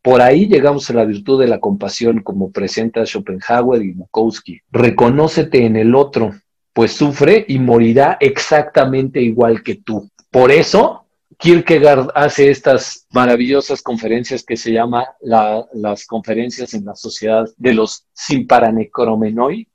Por 0.00 0.22
ahí 0.22 0.46
llegamos 0.46 0.88
a 0.88 0.94
la 0.94 1.04
virtud 1.04 1.40
de 1.40 1.48
la 1.48 1.58
compasión, 1.58 2.22
como 2.22 2.52
presenta 2.52 3.04
Schopenhauer 3.04 3.82
y 3.82 3.92
Bukowski. 3.92 4.60
Reconócete 4.70 5.66
en 5.66 5.74
el 5.74 5.96
otro, 5.96 6.32
pues 6.72 6.92
sufre 6.92 7.44
y 7.48 7.58
morirá 7.58 8.16
exactamente 8.20 9.20
igual 9.20 9.64
que 9.64 9.74
tú. 9.74 10.08
Por 10.30 10.52
eso, 10.52 11.06
Kierkegaard 11.38 12.10
hace 12.14 12.50
estas 12.50 13.06
maravillosas 13.12 13.82
conferencias 13.82 14.44
que 14.44 14.56
se 14.56 14.72
llama 14.72 15.06
las 15.20 16.06
conferencias 16.06 16.72
en 16.74 16.84
la 16.84 16.94
sociedad 16.94 17.44
de 17.56 17.74
los 17.74 18.06
simparanecromenoi, 18.12 19.68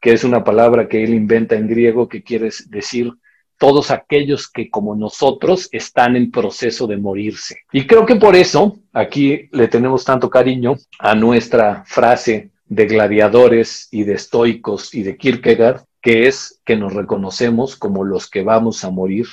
que 0.00 0.12
es 0.12 0.24
una 0.24 0.44
palabra 0.44 0.88
que 0.88 1.02
él 1.02 1.14
inventa 1.14 1.56
en 1.56 1.68
griego 1.68 2.08
que 2.08 2.22
quiere 2.22 2.50
decir 2.68 3.12
todos 3.60 3.90
aquellos 3.90 4.50
que 4.50 4.70
como 4.70 4.96
nosotros 4.96 5.68
están 5.70 6.16
en 6.16 6.30
proceso 6.30 6.86
de 6.86 6.96
morirse. 6.96 7.58
Y 7.72 7.86
creo 7.86 8.06
que 8.06 8.16
por 8.16 8.34
eso 8.34 8.78
aquí 8.94 9.50
le 9.52 9.68
tenemos 9.68 10.02
tanto 10.02 10.30
cariño 10.30 10.76
a 10.98 11.14
nuestra 11.14 11.84
frase 11.84 12.52
de 12.64 12.86
gladiadores 12.86 13.88
y 13.90 14.04
de 14.04 14.14
estoicos 14.14 14.94
y 14.94 15.02
de 15.02 15.18
Kierkegaard, 15.18 15.84
que 16.00 16.26
es 16.26 16.62
que 16.64 16.74
nos 16.74 16.94
reconocemos 16.94 17.76
como 17.76 18.02
los 18.02 18.30
que 18.30 18.42
vamos 18.42 18.82
a 18.82 18.90
morir 18.90 19.26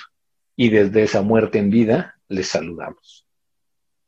y 0.58 0.72
desde 0.72 1.04
esa 1.04 1.22
muerte 1.22 1.60
en 1.60 1.70
vida 1.70 2.16
les 2.28 2.50
saludamos. 2.50 3.26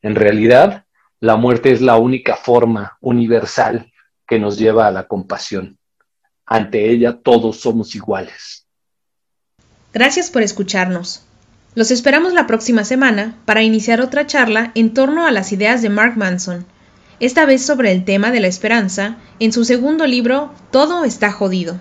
En 0.01 0.15
realidad, 0.15 0.83
la 1.21 1.37
muerte 1.37 1.71
es 1.71 1.79
la 1.79 1.95
única 1.95 2.35
forma 2.35 2.97
universal 2.99 3.89
que 4.27 4.37
nos 4.37 4.59
lleva 4.59 4.85
a 4.85 4.91
la 4.91 5.07
compasión. 5.07 5.77
Ante 6.45 6.91
ella 6.91 7.21
todos 7.21 7.61
somos 7.61 7.95
iguales. 7.95 8.68
Gracias 9.93 10.29
por 10.29 10.43
escucharnos. 10.43 11.23
Los 11.73 11.89
esperamos 11.89 12.33
la 12.33 12.45
próxima 12.45 12.83
semana 12.83 13.37
para 13.45 13.63
iniciar 13.63 14.01
otra 14.01 14.27
charla 14.27 14.71
en 14.75 14.93
torno 14.93 15.25
a 15.25 15.31
las 15.31 15.51
ideas 15.51 15.81
de 15.81 15.89
Mark 15.89 16.15
Manson, 16.15 16.65
esta 17.19 17.45
vez 17.45 17.65
sobre 17.65 17.91
el 17.91 18.05
tema 18.05 18.31
de 18.31 18.39
la 18.39 18.47
esperanza 18.47 19.17
en 19.39 19.51
su 19.51 19.65
segundo 19.65 20.05
libro 20.05 20.53
Todo 20.71 21.03
está 21.05 21.31
jodido. 21.31 21.79